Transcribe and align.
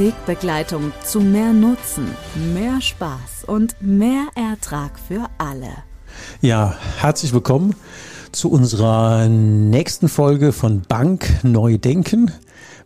Wegbegleitung 0.00 0.94
zu 1.04 1.20
mehr 1.20 1.52
Nutzen, 1.52 2.06
mehr 2.54 2.80
Spaß 2.80 3.44
und 3.46 3.76
mehr 3.82 4.28
Ertrag 4.34 4.98
für 4.98 5.28
alle. 5.36 5.68
Ja, 6.40 6.74
herzlich 6.96 7.34
willkommen 7.34 7.76
zu 8.32 8.50
unserer 8.50 9.28
nächsten 9.28 10.08
Folge 10.08 10.52
von 10.52 10.80
Bank 10.88 11.44
Neu 11.44 11.76
Denken. 11.76 12.30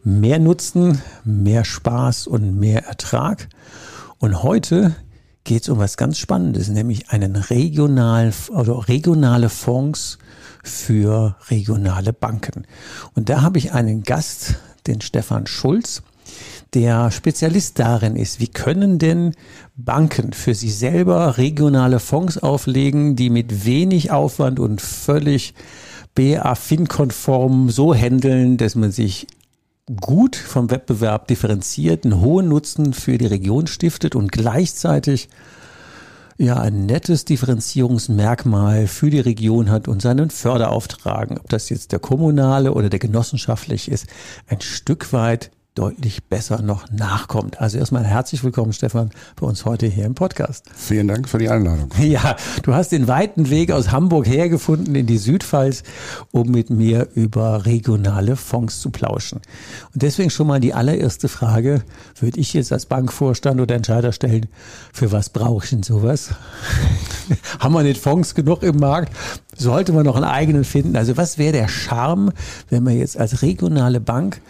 Mehr 0.02 0.40
Nutzen, 0.40 1.02
mehr 1.22 1.64
Spaß 1.64 2.26
und 2.26 2.58
mehr 2.58 2.86
Ertrag. 2.86 3.48
Und 4.18 4.42
heute 4.42 4.96
geht 5.44 5.62
es 5.62 5.68
um 5.68 5.78
was 5.78 5.96
ganz 5.96 6.18
Spannendes, 6.18 6.68
nämlich 6.68 7.10
einen 7.10 7.36
regionalen 7.36 8.34
oder 8.48 8.88
regionale 8.88 9.50
Fonds 9.50 10.18
für 10.64 11.36
regionale 11.48 12.12
Banken. 12.12 12.66
Und 13.14 13.28
da 13.28 13.42
habe 13.42 13.58
ich 13.58 13.72
einen 13.72 14.02
Gast, 14.02 14.56
den 14.88 15.00
Stefan 15.00 15.46
Schulz 15.46 16.02
der 16.74 17.10
Spezialist 17.10 17.78
darin 17.78 18.16
ist, 18.16 18.40
wie 18.40 18.48
können 18.48 18.98
denn 18.98 19.34
Banken 19.76 20.32
für 20.32 20.54
sich 20.54 20.76
selber 20.76 21.38
regionale 21.38 22.00
Fonds 22.00 22.38
auflegen, 22.38 23.16
die 23.16 23.30
mit 23.30 23.64
wenig 23.64 24.10
Aufwand 24.10 24.58
und 24.58 24.80
völlig 24.80 25.54
BA-FIN-konform 26.14 27.70
so 27.70 27.94
handeln, 27.94 28.56
dass 28.56 28.74
man 28.74 28.92
sich 28.92 29.26
gut 30.00 30.36
vom 30.36 30.70
Wettbewerb 30.70 31.28
differenziert, 31.28 32.04
einen 32.04 32.20
hohen 32.20 32.48
Nutzen 32.48 32.92
für 32.92 33.18
die 33.18 33.26
Region 33.26 33.66
stiftet 33.66 34.14
und 34.14 34.32
gleichzeitig 34.32 35.28
ja 36.38 36.56
ein 36.56 36.86
nettes 36.86 37.24
Differenzierungsmerkmal 37.24 38.86
für 38.86 39.10
die 39.10 39.20
Region 39.20 39.70
hat 39.70 39.86
und 39.86 40.02
seinen 40.02 40.30
Förderauftragen, 40.30 41.38
ob 41.38 41.48
das 41.48 41.68
jetzt 41.68 41.92
der 41.92 42.00
kommunale 42.00 42.72
oder 42.72 42.88
der 42.88 42.98
genossenschaftliche 42.98 43.90
ist, 43.90 44.06
ein 44.48 44.60
Stück 44.60 45.12
weit 45.12 45.50
deutlich 45.74 46.24
besser 46.28 46.62
noch 46.62 46.88
nachkommt. 46.92 47.60
Also 47.60 47.78
erstmal 47.78 48.04
herzlich 48.04 48.44
willkommen, 48.44 48.72
Stefan, 48.72 49.10
bei 49.34 49.44
uns 49.44 49.64
heute 49.64 49.86
hier 49.86 50.04
im 50.04 50.14
Podcast. 50.14 50.66
Vielen 50.72 51.08
Dank 51.08 51.28
für 51.28 51.38
die 51.38 51.48
Einladung. 51.48 51.90
Ja, 52.04 52.36
du 52.62 52.74
hast 52.74 52.92
den 52.92 53.08
weiten 53.08 53.50
Weg 53.50 53.72
aus 53.72 53.90
Hamburg 53.90 54.28
hergefunden 54.28 54.94
in 54.94 55.06
die 55.06 55.16
Südpfalz, 55.16 55.82
um 56.30 56.50
mit 56.50 56.70
mir 56.70 57.08
über 57.14 57.66
regionale 57.66 58.36
Fonds 58.36 58.80
zu 58.80 58.90
plauschen. 58.90 59.40
Und 59.92 60.02
deswegen 60.02 60.30
schon 60.30 60.46
mal 60.46 60.60
die 60.60 60.74
allererste 60.74 61.28
Frage, 61.28 61.82
würde 62.20 62.38
ich 62.38 62.52
jetzt 62.52 62.72
als 62.72 62.86
Bankvorstand 62.86 63.60
oder 63.60 63.74
Entscheider 63.74 64.12
stellen, 64.12 64.46
für 64.92 65.10
was 65.10 65.30
brauche 65.30 65.64
ich 65.64 65.70
denn 65.70 65.82
sowas? 65.82 66.30
Haben 67.58 67.74
wir 67.74 67.82
nicht 67.82 68.00
Fonds 68.00 68.36
genug 68.36 68.62
im 68.62 68.76
Markt? 68.76 69.12
Sollte 69.56 69.92
man 69.92 70.04
noch 70.04 70.16
einen 70.16 70.24
eigenen 70.24 70.64
finden? 70.64 70.94
Also 70.94 71.16
was 71.16 71.38
wäre 71.38 71.52
der 71.52 71.68
Charme, 71.68 72.32
wenn 72.70 72.84
man 72.84 72.96
jetzt 72.96 73.18
als 73.18 73.42
regionale 73.42 74.00
Bank 74.00 74.40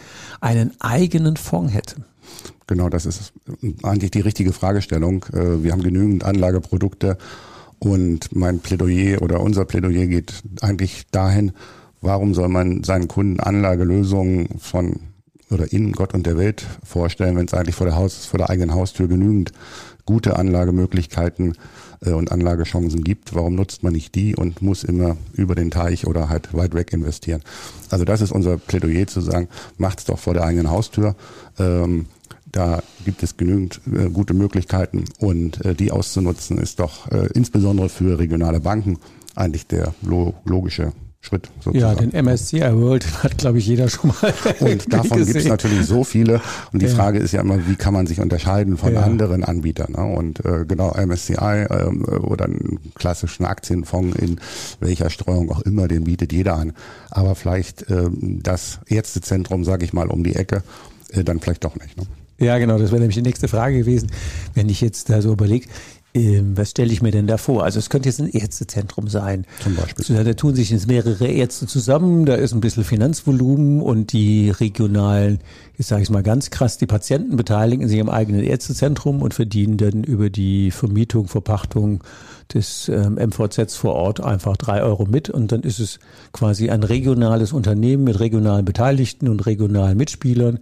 einen 0.40 0.72
eigenen 0.80 1.36
Fonds 1.36 1.72
hätte? 1.72 1.96
Genau, 2.66 2.88
das 2.88 3.04
ist 3.04 3.32
eigentlich 3.82 4.10
die 4.10 4.20
richtige 4.20 4.52
Fragestellung. 4.52 5.26
Äh, 5.32 5.62
wir 5.62 5.72
haben 5.72 5.82
genügend 5.82 6.24
Anlageprodukte 6.24 7.18
und 7.78 8.34
mein 8.34 8.60
Plädoyer 8.60 9.20
oder 9.20 9.40
unser 9.40 9.64
Plädoyer 9.64 10.06
geht 10.06 10.42
eigentlich 10.62 11.06
dahin, 11.10 11.52
warum 12.00 12.34
soll 12.34 12.48
man 12.48 12.82
seinen 12.82 13.08
Kunden 13.08 13.40
Anlagelösungen 13.40 14.58
von 14.58 15.00
oder 15.50 15.70
in 15.72 15.92
Gott 15.92 16.14
und 16.14 16.26
der 16.26 16.38
Welt 16.38 16.66
vorstellen, 16.82 17.36
wenn 17.36 17.46
es 17.46 17.54
eigentlich 17.54 17.74
vor 17.74 17.86
der 17.86 17.96
Haus, 17.96 18.24
vor 18.24 18.38
der 18.38 18.48
eigenen 18.48 18.74
Haustür 18.74 19.08
genügend 19.08 19.52
gute 20.06 20.36
Anlagemöglichkeiten 20.36 21.52
äh, 21.52 21.54
und 22.00 22.32
Anlagechancen 22.32 23.04
gibt, 23.04 23.34
warum 23.34 23.54
nutzt 23.54 23.82
man 23.82 23.92
nicht 23.92 24.14
die 24.14 24.34
und 24.36 24.62
muss 24.62 24.84
immer 24.84 25.16
über 25.32 25.54
den 25.54 25.70
Teich 25.70 26.06
oder 26.06 26.28
halt 26.28 26.54
weit 26.54 26.74
weg 26.74 26.92
investieren? 26.92 27.42
Also 27.90 28.04
das 28.04 28.20
ist 28.20 28.32
unser 28.32 28.58
Plädoyer 28.58 29.06
zu 29.06 29.20
sagen, 29.20 29.48
macht's 29.78 30.04
doch 30.04 30.18
vor 30.18 30.34
der 30.34 30.44
eigenen 30.44 30.70
Haustür. 30.70 31.16
Ähm, 31.58 32.06
da 32.54 32.82
gibt 33.04 33.22
es 33.22 33.36
genügend 33.36 33.80
äh, 33.92 34.08
gute 34.10 34.32
Möglichkeiten 34.32 35.04
und 35.18 35.64
äh, 35.64 35.74
die 35.74 35.90
auszunutzen 35.90 36.58
ist 36.58 36.78
doch 36.78 37.10
äh, 37.10 37.26
insbesondere 37.34 37.88
für 37.88 38.18
regionale 38.18 38.60
Banken 38.60 38.98
eigentlich 39.34 39.66
der 39.66 39.94
lo 40.02 40.34
logische 40.44 40.92
Schritt. 41.24 41.48
Sozusagen. 41.60 41.78
Ja, 41.78 41.94
den 41.94 42.24
MSCI 42.24 42.60
World 42.60 43.06
hat, 43.22 43.38
glaube 43.38 43.58
ich, 43.58 43.66
jeder 43.66 43.88
schon 43.88 44.10
mal. 44.10 44.34
Und 44.60 44.92
davon 44.92 45.24
gibt 45.24 45.36
es 45.36 45.46
natürlich 45.46 45.86
so 45.86 46.04
viele. 46.04 46.42
Und 46.72 46.82
die 46.82 46.86
ja. 46.86 46.94
Frage 46.94 47.18
ist 47.18 47.32
ja 47.32 47.40
immer, 47.40 47.66
wie 47.66 47.76
kann 47.76 47.94
man 47.94 48.06
sich 48.06 48.20
unterscheiden 48.20 48.76
von 48.76 48.92
ja. 48.92 49.00
anderen 49.00 49.42
Anbietern? 49.42 49.92
Ne? 49.92 50.04
Und 50.04 50.44
äh, 50.44 50.66
genau, 50.66 50.94
MSCI 50.94 51.34
äh, 51.34 51.88
oder 52.18 52.44
einen 52.44 52.78
klassischen 52.94 53.46
Aktienfonds 53.46 54.16
in 54.18 54.38
welcher 54.80 55.08
Streuung 55.08 55.50
auch 55.50 55.62
immer, 55.62 55.88
den 55.88 56.04
bietet 56.04 56.32
jeder 56.32 56.56
an. 56.56 56.74
Aber 57.10 57.34
vielleicht 57.34 57.88
äh, 57.90 58.10
das 58.20 58.80
Ärztezentrum, 58.86 59.64
sage 59.64 59.84
ich 59.84 59.94
mal, 59.94 60.08
um 60.08 60.24
die 60.24 60.36
Ecke, 60.36 60.62
äh, 61.10 61.24
dann 61.24 61.40
vielleicht 61.40 61.64
doch 61.64 61.76
nicht. 61.76 61.96
Ne? 61.96 62.04
Ja, 62.38 62.58
genau, 62.58 62.78
das 62.78 62.90
wäre 62.90 63.00
nämlich 63.00 63.16
die 63.16 63.22
nächste 63.22 63.48
Frage 63.48 63.78
gewesen. 63.78 64.10
Wenn 64.54 64.68
ich 64.68 64.80
jetzt 64.80 65.08
da 65.08 65.22
so 65.22 65.32
überlege, 65.32 65.68
ähm, 66.14 66.56
was 66.56 66.70
stelle 66.70 66.92
ich 66.92 67.02
mir 67.02 67.10
denn 67.10 67.26
da 67.26 67.36
vor? 67.36 67.64
Also 67.64 67.80
es 67.80 67.90
könnte 67.90 68.08
jetzt 68.08 68.20
ein 68.20 68.28
Ärztezentrum 68.28 69.08
sein. 69.08 69.46
Zum 69.60 69.74
Beispiel. 69.74 70.04
So, 70.04 70.22
da 70.22 70.32
tun 70.34 70.54
sich 70.54 70.70
jetzt 70.70 70.86
mehrere 70.86 71.26
Ärzte 71.26 71.66
zusammen, 71.66 72.24
da 72.24 72.36
ist 72.36 72.52
ein 72.52 72.60
bisschen 72.60 72.84
Finanzvolumen 72.84 73.80
und 73.80 74.12
die 74.12 74.50
regionalen, 74.50 75.40
jetzt 75.76 75.88
sage 75.88 76.02
ich 76.02 76.10
mal 76.10 76.22
ganz 76.22 76.50
krass, 76.50 76.78
die 76.78 76.86
Patienten 76.86 77.36
beteiligen 77.36 77.88
sich 77.88 78.00
am 78.00 78.08
eigenen 78.08 78.44
Ärztezentrum 78.44 79.22
und 79.22 79.34
verdienen 79.34 79.76
dann 79.76 80.04
über 80.04 80.30
die 80.30 80.70
Vermietung, 80.70 81.26
Verpachtung 81.26 82.04
des 82.52 82.88
ähm, 82.88 83.14
MVZs 83.14 83.74
vor 83.74 83.94
Ort 83.94 84.20
einfach 84.20 84.56
drei 84.56 84.82
Euro 84.82 85.06
mit 85.06 85.30
und 85.30 85.50
dann 85.50 85.62
ist 85.62 85.80
es 85.80 85.98
quasi 86.32 86.70
ein 86.70 86.84
regionales 86.84 87.52
Unternehmen 87.52 88.04
mit 88.04 88.20
regionalen 88.20 88.64
Beteiligten 88.64 89.28
und 89.28 89.46
regionalen 89.46 89.96
Mitspielern 89.96 90.60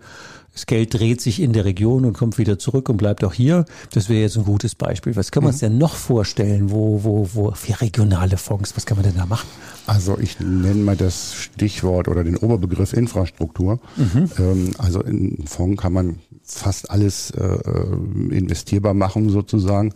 das 0.53 0.67
Geld 0.67 0.93
dreht 0.93 1.21
sich 1.21 1.41
in 1.41 1.53
der 1.53 1.65
Region 1.65 2.05
und 2.05 2.13
kommt 2.13 2.37
wieder 2.37 2.59
zurück 2.59 2.89
und 2.89 2.99
bleibt 2.99 3.25
auch 3.25 3.33
hier. 3.33 3.65
Das 3.93 4.09
wäre 4.09 4.21
jetzt 4.21 4.37
ein 4.37 4.45
gutes 4.45 4.75
Beispiel. 4.75 5.17
Was 5.17 5.31
kann 5.31 5.45
man 5.45 5.55
mhm. 5.55 5.59
denn 5.61 5.79
noch 5.79 5.97
vorstellen, 5.97 6.71
wo, 6.71 7.03
wo, 7.05 7.29
wo 7.33 7.51
für 7.53 7.81
regionale 7.81 8.37
Fonds, 8.37 8.77
was 8.77 8.85
kann 8.85 8.99
man 8.99 9.07
denn 9.07 9.17
da 9.17 9.25
machen? 9.25 9.49
Also 9.87 10.19
ich 10.19 10.41
nenne 10.41 10.83
mal 10.83 10.97
das 10.97 11.35
Stichwort 11.35 12.07
oder 12.07 12.23
den 12.23 12.37
Oberbegriff 12.37 12.93
Infrastruktur. 12.93 13.81
Mhm. 13.97 14.31
Ähm, 14.39 14.71
also 14.79 15.01
in 15.03 15.47
Fonds 15.47 15.81
kann 15.81 15.95
man 15.95 16.19
fast 16.45 16.91
alles 16.91 17.31
äh, 17.31 17.43
äh 17.43 18.37
investierbar 18.37 18.95
machen 18.95 19.31
sozusagen. 19.31 19.95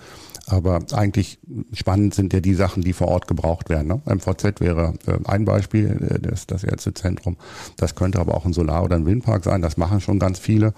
Aber 0.48 0.80
eigentlich 0.92 1.40
spannend 1.72 2.14
sind 2.14 2.32
ja 2.32 2.40
die 2.40 2.54
Sachen, 2.54 2.82
die 2.82 2.92
vor 2.92 3.08
Ort 3.08 3.26
gebraucht 3.26 3.68
werden. 3.68 3.88
Ne? 3.88 4.00
MVZ 4.04 4.60
wäre 4.60 4.94
äh, 5.06 5.18
ein 5.24 5.44
Beispiel, 5.44 6.08
äh, 6.08 6.20
das, 6.20 6.46
das 6.46 6.62
Ärztezentrum. 6.62 7.36
Das 7.76 7.96
könnte 7.96 8.20
aber 8.20 8.34
auch 8.34 8.44
ein 8.44 8.52
Solar- 8.52 8.84
oder 8.84 8.94
ein 8.94 9.06
Windpark 9.06 9.42
sein. 9.42 9.60
Das 9.60 9.76
machen 9.76 10.00
schon 10.00 10.20
ganz 10.20 10.38
viele 10.38 10.72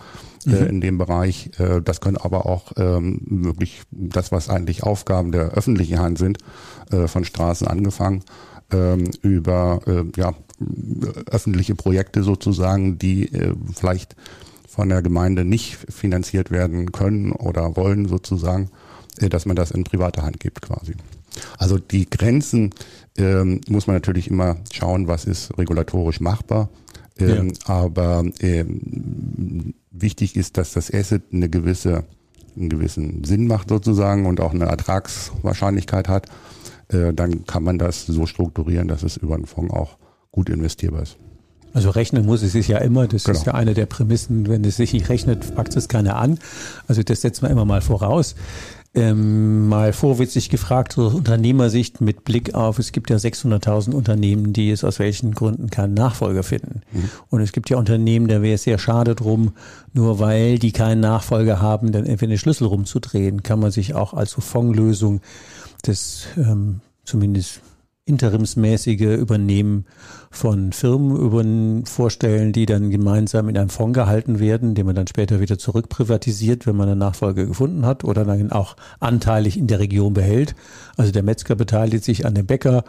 äh, 0.47 0.51
mhm. 0.51 0.67
in 0.67 0.81
dem 0.81 0.99
Bereich. 0.99 1.51
Äh, 1.59 1.83
das 1.83 2.01
können 2.01 2.17
aber 2.17 2.47
auch 2.47 2.73
ähm, 2.77 3.21
wirklich 3.27 3.83
das, 3.91 4.33
was 4.33 4.49
eigentlich 4.49 4.85
Aufgaben 4.85 5.33
der 5.33 5.51
öffentlichen 5.51 5.99
Hand 5.99 6.19
sind, 6.19 6.39
äh, 6.91 7.07
von 7.07 7.25
Straßen 7.25 7.69
angefangen 7.69 8.25
ähm, 8.73 9.11
über 9.23 9.81
äh, 9.87 10.05
ja, 10.17 10.35
öffentliche 11.31 11.75
Projekte 11.75 12.23
sozusagen, 12.23 12.99
die 12.99 13.33
äh, 13.33 13.55
vielleicht 13.75 14.17
von 14.67 14.89
der 14.89 15.03
Gemeinde 15.03 15.45
nicht 15.45 15.77
finanziert 15.77 16.51
werden 16.51 16.93
können 16.93 17.33
oder 17.33 17.77
wollen 17.77 18.07
sozusagen 18.09 18.65
äh, 18.65 18.69
dass 19.29 19.47
man 19.47 19.57
das 19.57 19.71
in 19.71 19.85
private 19.85 20.23
Hand 20.23 20.41
gibt 20.41 20.63
quasi. 20.63 20.95
Also 21.59 21.79
die 21.79 22.09
Grenzen 22.09 22.71
ähm, 23.17 23.61
muss 23.69 23.87
man 23.87 23.97
natürlich 23.97 24.29
immer 24.29 24.57
schauen, 24.73 25.09
was 25.09 25.25
ist 25.25 25.57
regulatorisch 25.59 26.21
machbar. 26.21 26.69
Ähm, 27.19 27.49
ja. 27.49 27.55
Aber 27.67 28.25
ähm, 28.41 29.75
wichtig 29.91 30.37
ist, 30.37 30.57
dass 30.57 30.73
das 30.73 30.93
Asset 30.93 31.23
eine 31.33 31.49
gewisse 31.49 32.05
einen 32.57 32.69
gewissen 32.69 33.25
Sinn 33.25 33.47
macht 33.47 33.69
sozusagen 33.69 34.27
und 34.27 34.41
auch 34.41 34.53
eine 34.53 34.65
Ertragswahrscheinlichkeit 34.65 36.09
hat, 36.09 36.27
äh, 36.89 37.13
dann 37.13 37.45
kann 37.47 37.63
man 37.63 37.79
das 37.79 38.07
so 38.07 38.27
strukturieren, 38.27 38.89
dass 38.89 39.03
es 39.03 39.17
über 39.17 39.37
einen 39.37 39.47
Fonds 39.47 39.73
auch 39.73 39.97
gut 40.33 40.49
investierbar 40.49 41.03
ist. 41.03 41.17
Also 41.75 41.91
rechnen 41.91 42.25
muss 42.25 42.43
es 42.43 42.53
sich 42.53 42.67
ja 42.69 42.79
immer, 42.79 43.07
das 43.07 43.25
genau. 43.25 43.39
ist 43.39 43.47
ja 43.47 43.55
eine 43.55 43.75
der 43.75 43.87
Prämissen, 43.87 44.49
wenn 44.49 44.65
es 44.65 44.77
sich 44.77 44.93
nicht 44.95 45.09
rechnet, 45.11 45.55
packt 45.55 45.77
es 45.77 45.89
keiner 45.89 46.17
an. 46.17 46.39
Also 46.87 47.03
das 47.03 47.21
setzen 47.21 47.43
wir 47.43 47.51
immer 47.51 47.67
mal 47.67 47.83
voraus. 47.83 48.35
Ähm, 48.95 49.69
mal 49.69 49.93
vorwitzig 49.93 50.49
gefragt, 50.49 50.99
aus 50.99 51.13
Unternehmersicht 51.13 52.01
mit 52.01 52.25
Blick 52.25 52.55
auf, 52.55 52.79
es 52.79 52.91
gibt 52.91 53.11
ja 53.11 53.17
600.000 53.17 53.93
Unternehmen, 53.93 54.55
die 54.55 54.71
es 54.71 54.83
aus 54.83 54.99
welchen 54.99 55.35
Gründen 55.35 55.69
keinen 55.69 55.95
Nachfolger 55.95 56.43
finden. 56.43 56.81
Mhm. 56.93 57.11
Und 57.29 57.41
es 57.43 57.53
gibt 57.53 57.69
ja 57.69 57.77
Unternehmen, 57.77 58.29
da 58.29 58.41
wäre 58.41 58.55
es 58.55 58.63
sehr 58.63 58.79
schade 58.79 59.15
drum, 59.15 59.53
nur 59.93 60.19
weil 60.21 60.59
die 60.59 60.73
keinen 60.73 61.01
Nachfolger 61.01 61.61
haben, 61.61 61.93
dann 61.93 62.07
entweder 62.07 62.31
den 62.31 62.39
Schlüssel 62.39 62.67
rumzudrehen, 62.67 63.43
kann 63.43 63.61
man 63.61 63.71
sich 63.71 63.95
auch 63.95 64.15
als 64.15 64.31
so 64.31 64.41
Fondslösung 64.41 65.21
das 65.83 66.27
ähm, 66.37 66.81
zumindest 67.05 67.61
interimsmäßige 68.09 69.19
Übernehmen 69.19 69.87
von 70.31 70.73
Firmen 70.73 71.17
über 71.17 71.45
vorstellen, 71.87 72.53
die 72.53 72.67
dann 72.67 72.91
gemeinsam 72.91 73.49
in 73.49 73.57
einem 73.57 73.69
Fonds 73.69 73.95
gehalten 73.95 74.41
werden, 74.41 74.75
den 74.75 74.87
man 74.87 74.95
dann 74.95 75.07
später 75.07 75.41
wieder 75.41 75.59
zurückprivatisiert, 75.59 76.67
wenn 76.67 76.77
man 76.77 76.89
eine 76.89 76.97
Nachfolge 76.97 77.47
gefunden 77.47 77.87
hat 77.87 78.05
oder 78.05 78.25
dann 78.25 78.51
auch 78.51 78.77
anteilig 79.01 79.57
in 79.57 79.67
der 79.67 79.79
Region 79.79 80.15
behält. 80.15 80.55
Also 80.97 81.13
der 81.13 81.23
Metzger 81.23 81.55
beteiligt 81.55 82.05
sich 82.05 82.27
an 82.27 82.35
dem 82.35 82.47
Bäcker 82.47 82.85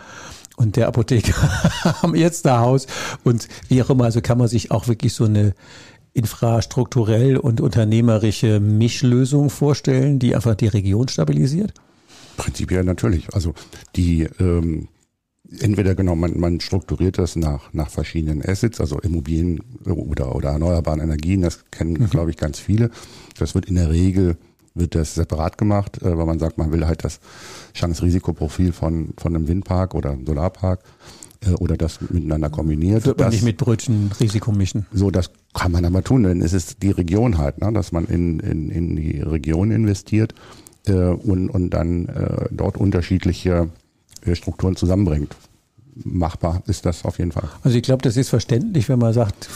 und 0.58 0.76
der 0.76 0.88
Apotheker 0.88 1.36
am 2.02 2.16
Ärztehaus 2.16 2.88
und 3.24 3.48
wie 3.68 3.82
auch 3.84 3.90
immer. 3.90 4.06
Also 4.06 4.22
kann 4.22 4.38
man 4.38 4.48
sich 4.48 4.72
auch 4.72 4.88
wirklich 4.88 5.14
so 5.14 5.26
eine 5.26 5.54
infrastrukturell 6.14 7.38
und 7.38 7.62
unternehmerische 7.62 8.60
Mischlösung 8.60 9.50
vorstellen, 9.50 10.20
die 10.20 10.36
einfach 10.36 10.56
die 10.56 10.68
Region 10.68 11.08
stabilisiert? 11.08 11.74
Prinzipiell 12.38 12.84
natürlich. 12.84 13.34
Also 13.34 13.54
die 13.96 14.24
ähm, 14.40 14.88
entweder 15.60 15.96
genau, 15.96 16.16
man, 16.16 16.40
man 16.40 16.60
strukturiert 16.60 17.18
das 17.18 17.36
nach, 17.36 17.74
nach 17.74 17.90
verschiedenen 17.90 18.44
Assets, 18.46 18.80
also 18.80 19.00
Immobilien 19.00 19.62
oder, 19.86 20.36
oder 20.36 20.50
erneuerbaren 20.50 21.00
Energien, 21.00 21.42
das 21.42 21.66
kennen, 21.72 21.94
mhm. 21.94 22.10
glaube 22.10 22.32
ich, 22.32 22.38
ganz 22.38 22.60
viele. 22.60 22.92
Das 23.38 23.56
wird 23.56 23.66
in 23.66 23.76
der 23.76 23.90
Regel 23.90 24.38
wird 24.76 24.96
das 24.96 25.16
separat 25.16 25.58
gemacht, 25.58 26.02
äh, 26.02 26.18
weil 26.18 26.26
man 26.26 26.40
sagt, 26.40 26.58
man 26.58 26.72
will 26.72 26.86
halt 26.86 27.04
das 27.04 27.20
Chance-Risikoprofil 27.74 28.72
von, 28.72 29.14
von 29.18 29.36
einem 29.36 29.48
Windpark 29.48 29.96
oder 29.96 30.12
einem 30.12 30.26
Solarpark 30.26 30.82
äh, 31.46 31.52
oder 31.52 31.78
das 31.78 32.00
miteinander 32.02 32.50
kombiniert. 32.50 33.06
Wird 33.06 33.18
man 33.18 33.28
das, 33.28 33.34
nicht 33.34 33.44
mit 33.44 33.58
Brötchen 33.58 34.12
Risiko 34.20 34.52
mischen. 34.52 34.86
So, 34.94 35.12
das 35.12 35.32
kann 35.54 35.72
man 35.72 35.86
aber 35.86 36.04
tun, 36.04 36.24
denn 36.24 36.42
es 36.42 36.54
ist 36.54 36.84
die 36.84 36.92
Region 36.92 37.38
halt, 37.38 37.60
ne, 37.60 37.74
dass 37.74 37.92
man 37.92 38.06
in, 38.06 38.40
in, 38.40 38.70
in 38.70 38.96
die 38.96 39.20
Region 39.22 39.72
investiert 39.72 40.34
äh, 40.88 40.94
und, 40.94 41.50
und 41.50 41.72
dann 41.72 42.08
äh, 42.08 42.46
dort 42.52 42.78
unterschiedliche 42.78 43.70
Strukturen 44.34 44.76
zusammenbringt. 44.76 45.36
Machbar 45.96 46.62
ist 46.68 46.86
das 46.86 47.04
auf 47.04 47.20
jeden 47.20 47.32
Fall. 47.32 47.50
Also 47.64 47.78
ich 47.78 47.84
glaube, 47.84 48.02
das 48.02 48.16
ist 48.16 48.30
verständlich, 48.30 48.88
wenn 48.88 49.00
man 49.00 49.14
sagt, 49.14 49.50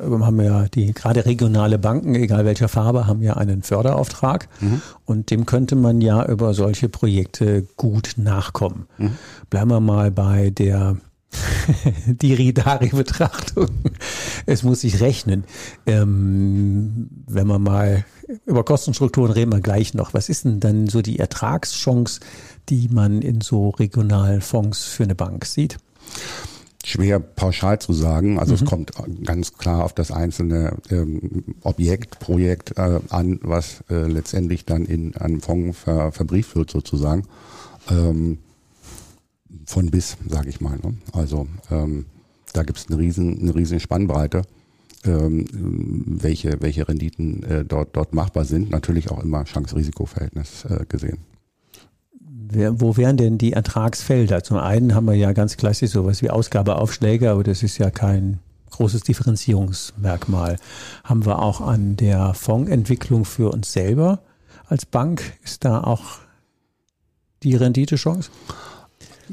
wir 0.00 0.24
haben 0.24 0.40
ja 0.40 0.66
die 0.68 0.92
gerade 0.92 1.26
regionale 1.26 1.78
Banken, 1.78 2.14
egal 2.14 2.44
welcher 2.44 2.68
Farbe, 2.68 3.06
haben 3.06 3.22
ja 3.22 3.36
einen 3.36 3.62
Förderauftrag 3.62 4.48
mhm. 4.60 4.80
und 5.06 5.30
dem 5.30 5.44
könnte 5.44 5.74
man 5.74 6.00
ja 6.00 6.24
über 6.26 6.54
solche 6.54 6.88
Projekte 6.88 7.66
gut 7.76 8.14
nachkommen. 8.16 8.86
Mhm. 8.98 9.12
Bleiben 9.50 9.70
wir 9.70 9.80
mal 9.80 10.10
bei 10.10 10.50
der 10.50 10.96
die 12.06 12.34
Ridari-Betrachtung. 12.34 13.68
Es 14.46 14.62
muss 14.62 14.80
sich 14.80 15.00
rechnen. 15.00 15.44
Ähm, 15.86 17.08
wenn 17.26 17.46
man 17.46 17.62
mal 17.62 18.04
über 18.46 18.64
Kostenstrukturen 18.64 19.32
reden 19.32 19.52
wir 19.52 19.60
gleich 19.60 19.94
noch. 19.94 20.14
Was 20.14 20.28
ist 20.28 20.44
denn 20.44 20.60
dann 20.60 20.86
so 20.86 21.02
die 21.02 21.18
Ertragschance, 21.18 22.20
die 22.68 22.88
man 22.88 23.22
in 23.22 23.40
so 23.40 23.70
regionalen 23.70 24.40
Fonds 24.40 24.84
für 24.84 25.04
eine 25.04 25.14
Bank 25.14 25.44
sieht? 25.46 25.78
Schwer 26.84 27.20
pauschal 27.20 27.78
zu 27.78 27.92
sagen. 27.92 28.38
Also 28.38 28.52
mhm. 28.52 28.62
es 28.62 28.64
kommt 28.64 28.92
ganz 29.24 29.54
klar 29.54 29.84
auf 29.84 29.92
das 29.92 30.10
einzelne 30.10 30.76
ähm, 30.90 31.56
Objekt, 31.62 32.18
Projekt 32.18 32.78
äh, 32.78 33.00
an, 33.10 33.40
was 33.42 33.84
äh, 33.90 34.06
letztendlich 34.06 34.64
dann 34.64 34.84
in 34.84 35.14
einem 35.16 35.40
Fonds 35.40 35.78
ver, 35.78 36.12
verbrieft 36.12 36.56
wird 36.56 36.70
sozusagen. 36.70 37.24
Ähm, 37.90 38.38
von 39.66 39.90
bis, 39.90 40.16
sage 40.28 40.48
ich 40.48 40.60
mal. 40.60 40.78
Ne? 40.82 40.94
Also 41.12 41.46
ähm, 41.70 42.06
da 42.52 42.62
gibt 42.62 42.78
es 42.78 42.88
eine 42.88 42.98
riesen, 42.98 43.40
eine 43.40 43.54
riesen 43.54 43.80
Spannbreite, 43.80 44.42
ähm, 45.04 45.44
welche, 45.52 46.60
welche 46.60 46.88
Renditen 46.88 47.42
äh, 47.42 47.64
dort, 47.64 47.96
dort 47.96 48.14
machbar 48.14 48.44
sind. 48.44 48.70
Natürlich 48.70 49.10
auch 49.10 49.22
immer 49.22 49.44
Chance-Risiko-Verhältnis 49.44 50.64
äh, 50.64 50.84
gesehen. 50.88 51.18
Wo 52.50 52.96
wären 52.96 53.18
denn 53.18 53.36
die 53.36 53.52
Ertragsfelder? 53.52 54.42
Zum 54.42 54.56
einen 54.56 54.94
haben 54.94 55.04
wir 55.04 55.14
ja 55.14 55.34
ganz 55.34 55.58
klassisch 55.58 55.90
sowas 55.90 56.22
wie 56.22 56.30
Ausgabeaufschläge, 56.30 57.30
aber 57.30 57.44
das 57.44 57.62
ist 57.62 57.76
ja 57.76 57.90
kein 57.90 58.38
großes 58.70 59.02
Differenzierungsmerkmal. 59.02 60.56
Haben 61.04 61.26
wir 61.26 61.40
auch 61.40 61.60
an 61.60 61.96
der 61.96 62.32
Fondsentwicklung 62.32 63.26
für 63.26 63.50
uns 63.52 63.72
selber 63.72 64.20
als 64.66 64.86
Bank, 64.86 65.34
ist 65.44 65.64
da 65.64 65.82
auch 65.82 66.20
die 67.42 67.54
Renditechance? 67.54 68.30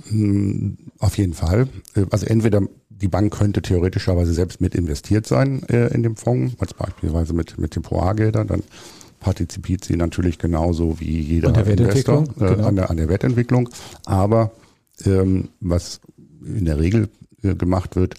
Hm, 0.10 0.78
auf 1.00 1.18
jeden 1.18 1.34
Fall. 1.34 1.68
Also 2.12 2.26
entweder 2.26 2.62
die 2.90 3.08
Bank 3.08 3.34
könnte 3.34 3.62
theoretischerweise 3.62 4.34
selbst 4.34 4.62
mit 4.62 4.76
investiert 4.76 5.28
sein 5.28 5.64
äh, 5.64 5.94
in 5.94 6.04
dem 6.04 6.16
Fonds, 6.16 6.56
als 6.60 6.74
beispielsweise 6.74 7.34
mit, 7.34 7.58
mit 7.58 7.76
den 7.76 7.84
ProA-Geldern, 7.84 8.48
dann 8.48 8.64
partizipiert 9.20 9.84
sie 9.84 9.96
natürlich 9.96 10.38
genauso 10.38 11.00
wie 11.00 11.20
jeder 11.20 11.66
Investor 11.66 12.24
äh, 12.40 12.56
genau. 12.56 12.68
an, 12.68 12.76
der, 12.76 12.90
an 12.90 12.98
der 12.98 13.10
Wertentwicklung. 13.10 13.70
Aber 14.06 14.52
ähm, 15.04 15.50
was 15.60 16.00
in 16.46 16.66
der 16.66 16.80
Regel 16.80 17.10
äh, 17.42 17.56
gemacht 17.56 17.96
wird 17.96 18.16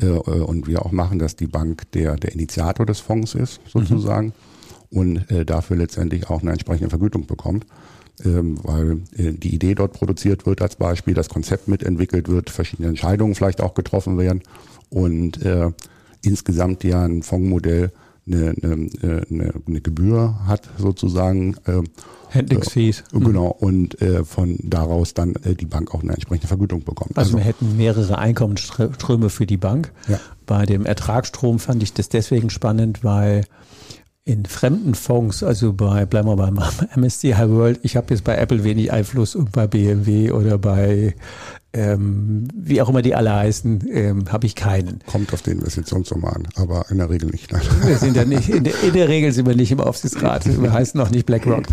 äh, 0.00 0.06
und 0.06 0.66
wir 0.66 0.86
auch 0.86 0.92
machen, 0.92 1.18
dass 1.18 1.36
die 1.36 1.46
Bank 1.46 1.90
der, 1.92 2.16
der 2.16 2.32
Initiator 2.32 2.86
des 2.86 3.00
Fonds 3.00 3.34
ist, 3.34 3.60
sozusagen, 3.68 4.32
mhm. 4.90 4.98
und 4.98 5.30
äh, 5.30 5.44
dafür 5.44 5.76
letztendlich 5.76 6.30
auch 6.30 6.40
eine 6.40 6.52
entsprechende 6.52 6.88
Vergütung 6.90 7.26
bekommt 7.26 7.66
ähm, 8.24 8.58
weil 8.62 8.98
äh, 9.16 9.32
die 9.32 9.54
Idee 9.54 9.74
dort 9.74 9.92
produziert 9.92 10.46
wird 10.46 10.62
als 10.62 10.76
Beispiel, 10.76 11.14
das 11.14 11.28
Konzept 11.28 11.68
mitentwickelt 11.68 12.28
wird, 12.28 12.50
verschiedene 12.50 12.88
Entscheidungen 12.88 13.34
vielleicht 13.34 13.60
auch 13.60 13.74
getroffen 13.74 14.18
werden 14.18 14.42
und 14.90 15.42
äh, 15.42 15.70
insgesamt 16.22 16.84
ja 16.84 17.04
ein 17.04 17.22
Fondsmodell 17.22 17.90
eine, 18.26 18.54
eine, 18.62 18.88
eine, 19.30 19.52
eine 19.66 19.80
Gebühr 19.80 20.46
hat 20.46 20.68
sozusagen. 20.78 21.56
Äh, 21.66 21.82
Handlingsfees. 22.32 23.04
Äh, 23.12 23.18
genau, 23.20 23.46
und 23.46 24.00
äh, 24.00 24.24
von 24.24 24.58
daraus 24.62 25.14
dann 25.14 25.34
äh, 25.44 25.54
die 25.54 25.66
Bank 25.66 25.94
auch 25.94 26.02
eine 26.02 26.12
entsprechende 26.12 26.48
Vergütung 26.48 26.82
bekommt. 26.82 27.16
Also, 27.16 27.36
also 27.36 27.38
wir 27.38 27.44
hätten 27.44 27.76
mehrere 27.76 28.18
Einkommensströme 28.18 29.30
für 29.30 29.46
die 29.46 29.56
Bank. 29.56 29.92
Ja. 30.08 30.18
Bei 30.46 30.66
dem 30.66 30.84
Ertragsstrom 30.84 31.58
fand 31.58 31.82
ich 31.82 31.92
das 31.92 32.08
deswegen 32.08 32.50
spannend, 32.50 33.04
weil 33.04 33.44
in 34.26 34.46
fremden 34.46 34.94
Fonds, 34.94 35.42
also 35.42 35.74
bei, 35.74 36.06
bleiben 36.06 36.28
wir 36.28 36.36
beim 36.36 36.58
MSCI 36.96 37.34
World, 37.48 37.80
ich 37.82 37.96
habe 37.96 38.06
jetzt 38.10 38.24
bei 38.24 38.36
Apple 38.36 38.64
wenig 38.64 38.90
Einfluss 38.90 39.34
und 39.34 39.52
bei 39.52 39.66
BMW 39.66 40.30
oder 40.30 40.56
bei 40.56 41.14
ähm, 41.74 42.46
wie 42.54 42.80
auch 42.80 42.88
immer 42.88 43.02
die 43.02 43.16
alle 43.16 43.34
heißen, 43.34 43.84
ähm, 43.90 44.32
habe 44.32 44.46
ich 44.46 44.54
keinen. 44.54 45.00
Kommt 45.06 45.34
auf 45.34 45.42
die 45.42 45.50
Investitionssumme 45.50 46.28
an, 46.28 46.46
aber 46.54 46.86
in 46.88 46.98
der 46.98 47.10
Regel 47.10 47.30
nicht. 47.30 47.52
Nein. 47.52 47.62
Wir 47.84 47.98
sind 47.98 48.16
ja 48.16 48.24
nicht, 48.24 48.48
in 48.48 48.62
der, 48.62 48.80
in 48.82 48.92
der 48.92 49.08
Regel 49.08 49.32
sind 49.32 49.46
wir 49.46 49.56
nicht 49.56 49.72
im 49.72 49.80
Aufsichtsrat, 49.80 50.46
wir 50.62 50.72
heißen 50.72 51.00
auch 51.00 51.10
nicht 51.10 51.26
BlackRock. 51.26 51.64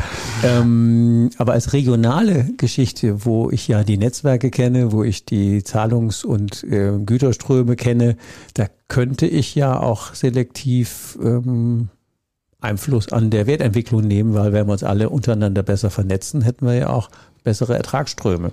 Ähm, 0.43 1.29
aber 1.37 1.53
als 1.53 1.73
regionale 1.73 2.49
Geschichte, 2.57 3.25
wo 3.25 3.51
ich 3.51 3.67
ja 3.67 3.83
die 3.83 3.97
Netzwerke 3.97 4.49
kenne, 4.49 4.91
wo 4.91 5.03
ich 5.03 5.23
die 5.23 5.63
Zahlungs- 5.63 6.25
und 6.25 6.63
äh, 6.63 6.97
Güterströme 6.97 7.75
kenne, 7.75 8.17
da 8.55 8.65
könnte 8.87 9.27
ich 9.27 9.53
ja 9.53 9.79
auch 9.79 10.15
selektiv 10.15 11.17
ähm, 11.23 11.89
Einfluss 12.61 13.11
an 13.11 13.29
der 13.29 13.47
Wertentwicklung 13.47 14.01
nehmen, 14.01 14.33
weil 14.33 14.53
wenn 14.53 14.67
wir 14.67 14.73
uns 14.73 14.83
alle 14.83 15.09
untereinander 15.09 15.63
besser 15.63 15.89
vernetzen, 15.89 16.41
hätten 16.41 16.65
wir 16.65 16.75
ja 16.75 16.89
auch 16.89 17.09
bessere 17.43 17.75
Ertragsströme. 17.75 18.51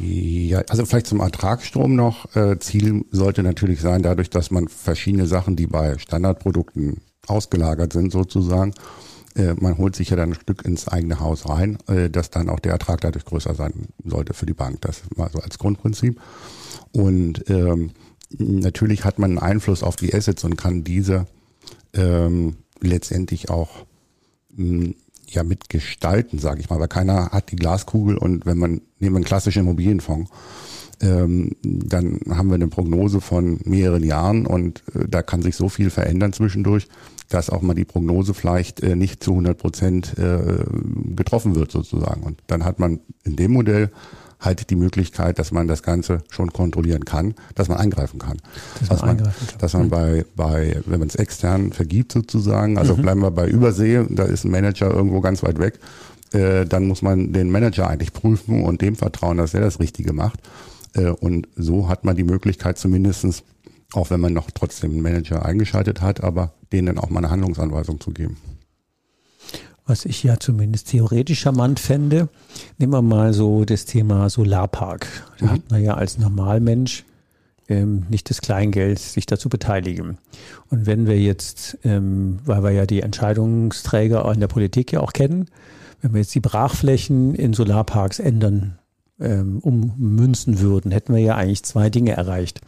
Ja, 0.00 0.62
also 0.68 0.84
vielleicht 0.84 1.06
zum 1.06 1.20
Ertragsstrom 1.20 1.94
noch. 1.94 2.34
Äh, 2.36 2.58
Ziel 2.58 3.04
sollte 3.10 3.42
natürlich 3.42 3.80
sein, 3.80 4.02
dadurch, 4.02 4.30
dass 4.30 4.50
man 4.50 4.68
verschiedene 4.68 5.26
Sachen, 5.26 5.56
die 5.56 5.66
bei 5.66 5.98
Standardprodukten 5.98 7.00
ausgelagert 7.26 7.92
sind, 7.92 8.12
sozusagen, 8.12 8.74
äh, 9.34 9.54
man 9.54 9.78
holt 9.78 9.96
sich 9.96 10.10
ja 10.10 10.16
dann 10.16 10.30
ein 10.30 10.34
Stück 10.34 10.64
ins 10.64 10.88
eigene 10.88 11.20
Haus 11.20 11.48
rein, 11.48 11.78
äh, 11.88 12.10
dass 12.10 12.30
dann 12.30 12.48
auch 12.48 12.60
der 12.60 12.72
Ertrag 12.72 13.00
dadurch 13.00 13.24
größer 13.24 13.54
sein 13.54 13.88
sollte 14.04 14.34
für 14.34 14.46
die 14.46 14.54
Bank. 14.54 14.80
Das 14.82 15.02
mal 15.16 15.30
so 15.32 15.40
als 15.40 15.58
Grundprinzip. 15.58 16.20
Und 16.92 17.48
ähm, 17.48 17.90
natürlich 18.38 19.04
hat 19.04 19.18
man 19.18 19.30
einen 19.30 19.38
Einfluss 19.38 19.82
auf 19.82 19.96
die 19.96 20.14
Assets 20.14 20.44
und 20.44 20.56
kann 20.56 20.84
diese 20.84 21.26
ähm, 21.94 22.56
letztendlich 22.82 23.50
auch 23.50 23.86
hm, 24.54 24.94
ja 25.26 25.42
mitgestalten, 25.42 26.38
sage 26.38 26.60
ich 26.60 26.70
mal, 26.70 26.80
weil 26.80 26.88
keiner 26.88 27.30
hat 27.30 27.50
die 27.50 27.56
Glaskugel 27.56 28.18
und 28.18 28.46
wenn 28.46 28.58
man 28.58 28.82
nehmen 28.98 29.14
wir 29.14 29.16
einen 29.16 29.24
klassischen 29.24 29.60
Immobilienfonds, 29.60 30.30
ähm, 31.00 31.56
dann 31.62 32.20
haben 32.30 32.48
wir 32.48 32.54
eine 32.54 32.68
Prognose 32.68 33.20
von 33.20 33.58
mehreren 33.64 34.04
Jahren 34.04 34.46
und 34.46 34.82
äh, 34.94 35.08
da 35.08 35.22
kann 35.22 35.42
sich 35.42 35.56
so 35.56 35.68
viel 35.68 35.90
verändern 35.90 36.32
zwischendurch, 36.32 36.88
dass 37.28 37.50
auch 37.50 37.62
mal 37.62 37.74
die 37.74 37.84
Prognose 37.84 38.34
vielleicht 38.34 38.82
äh, 38.82 38.94
nicht 38.94 39.22
zu 39.24 39.32
100 39.32 39.58
Prozent 39.58 40.18
äh, 40.18 40.64
getroffen 41.16 41.54
wird 41.54 41.72
sozusagen. 41.72 42.22
Und 42.22 42.40
dann 42.46 42.64
hat 42.64 42.78
man 42.78 43.00
in 43.24 43.36
dem 43.36 43.52
Modell 43.52 43.90
halt 44.42 44.70
die 44.70 44.76
Möglichkeit, 44.76 45.38
dass 45.38 45.52
man 45.52 45.68
das 45.68 45.82
Ganze 45.82 46.22
schon 46.28 46.52
kontrollieren 46.52 47.04
kann, 47.04 47.34
dass 47.54 47.68
man 47.68 47.78
eingreifen 47.78 48.18
kann. 48.18 48.38
Dass 48.80 48.88
man, 48.88 48.98
man 48.98 49.08
eingreifen 49.10 49.46
kann. 49.46 49.58
Dass 49.58 49.72
man 49.72 49.84
mhm. 49.84 49.90
bei, 49.90 50.24
bei, 50.36 50.80
wenn 50.86 50.98
man 50.98 51.08
es 51.08 51.14
extern 51.14 51.72
vergibt 51.72 52.12
sozusagen, 52.12 52.76
also 52.76 52.96
mhm. 52.96 53.02
bleiben 53.02 53.20
wir 53.20 53.30
bei 53.30 53.48
Übersee, 53.48 54.04
da 54.10 54.24
ist 54.24 54.44
ein 54.44 54.50
Manager 54.50 54.90
irgendwo 54.90 55.20
ganz 55.20 55.42
weit 55.42 55.58
weg, 55.58 55.78
äh, 56.32 56.66
dann 56.66 56.86
muss 56.86 57.02
man 57.02 57.32
den 57.32 57.50
Manager 57.50 57.88
eigentlich 57.88 58.12
prüfen 58.12 58.64
und 58.64 58.82
dem 58.82 58.96
vertrauen, 58.96 59.38
dass 59.38 59.54
er 59.54 59.60
das 59.60 59.80
Richtige 59.80 60.12
macht. 60.12 60.40
Äh, 60.94 61.10
und 61.10 61.48
so 61.56 61.88
hat 61.88 62.04
man 62.04 62.16
die 62.16 62.24
Möglichkeit 62.24 62.78
zumindestens, 62.78 63.44
auch 63.92 64.10
wenn 64.10 64.20
man 64.20 64.32
noch 64.32 64.50
trotzdem 64.50 64.90
einen 64.90 65.02
Manager 65.02 65.44
eingeschaltet 65.44 66.00
hat, 66.00 66.22
aber 66.22 66.52
denen 66.72 66.98
auch 66.98 67.10
mal 67.10 67.18
eine 67.18 67.30
Handlungsanweisung 67.30 68.00
zu 68.00 68.10
geben. 68.10 68.36
Was 69.84 70.04
ich 70.04 70.22
ja 70.22 70.38
zumindest 70.38 70.90
theoretisch 70.90 71.40
charmant 71.40 71.80
fände, 71.80 72.28
nehmen 72.78 72.92
wir 72.92 73.02
mal 73.02 73.32
so 73.32 73.64
das 73.64 73.84
Thema 73.84 74.30
Solarpark. 74.30 75.06
Da 75.38 75.46
mhm. 75.46 75.50
hat 75.50 75.70
man 75.70 75.82
ja 75.82 75.94
als 75.94 76.18
Normalmensch 76.18 77.04
ähm, 77.68 78.06
nicht 78.08 78.30
das 78.30 78.40
Kleingeld, 78.40 78.98
sich 78.98 79.26
dazu 79.26 79.48
beteiligen. 79.48 80.18
Und 80.70 80.86
wenn 80.86 81.06
wir 81.06 81.18
jetzt, 81.18 81.78
ähm, 81.84 82.38
weil 82.44 82.62
wir 82.62 82.70
ja 82.70 82.86
die 82.86 83.00
Entscheidungsträger 83.00 84.30
in 84.32 84.40
der 84.40 84.48
Politik 84.48 84.92
ja 84.92 85.00
auch 85.00 85.12
kennen, 85.12 85.46
wenn 86.00 86.12
wir 86.12 86.20
jetzt 86.20 86.34
die 86.34 86.40
Brachflächen 86.40 87.34
in 87.34 87.52
Solarparks 87.52 88.18
ändern, 88.18 88.78
ähm, 89.20 89.58
ummünzen 89.60 90.60
würden, 90.60 90.90
hätten 90.90 91.14
wir 91.14 91.22
ja 91.22 91.36
eigentlich 91.36 91.62
zwei 91.62 91.90
Dinge 91.90 92.12
erreicht. 92.12 92.60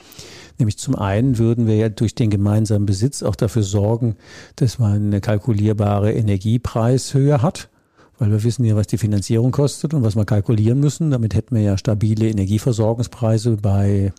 Nämlich 0.59 0.79
zum 0.79 0.95
einen 0.95 1.39
würden 1.39 1.67
wir 1.67 1.77
ja 1.77 1.89
durch 1.89 2.15
den 2.15 2.31
gemeinsamen 2.31 2.87
Besitz 2.87 3.23
auch 3.23 3.37
dafür 3.37 3.63
sorgen, 3.63 4.17
dass 4.57 4.79
man 4.79 5.07
eine 5.07 5.21
kalkulierbare 5.21 6.13
Energiepreishöhe 6.13 7.43
hat, 7.43 7.69
weil 8.19 8.31
wir 8.31 8.45
wissen 8.45 8.65
ja, 8.65 8.77
was 8.77 8.87
die 8.87 8.99
Finanzierung 8.99 9.51
kostet 9.51 9.95
und 9.95 10.03
was 10.03 10.17
wir 10.17 10.25
kalkulieren 10.25 10.79
müssen. 10.79 11.11
Damit 11.11 11.35
hätten 11.35 11.57
wir 11.57 11.63
ja 11.63 11.77
stabile 11.77 12.29
Energieversorgungspreise 12.29 13.57
bei 13.57 14.13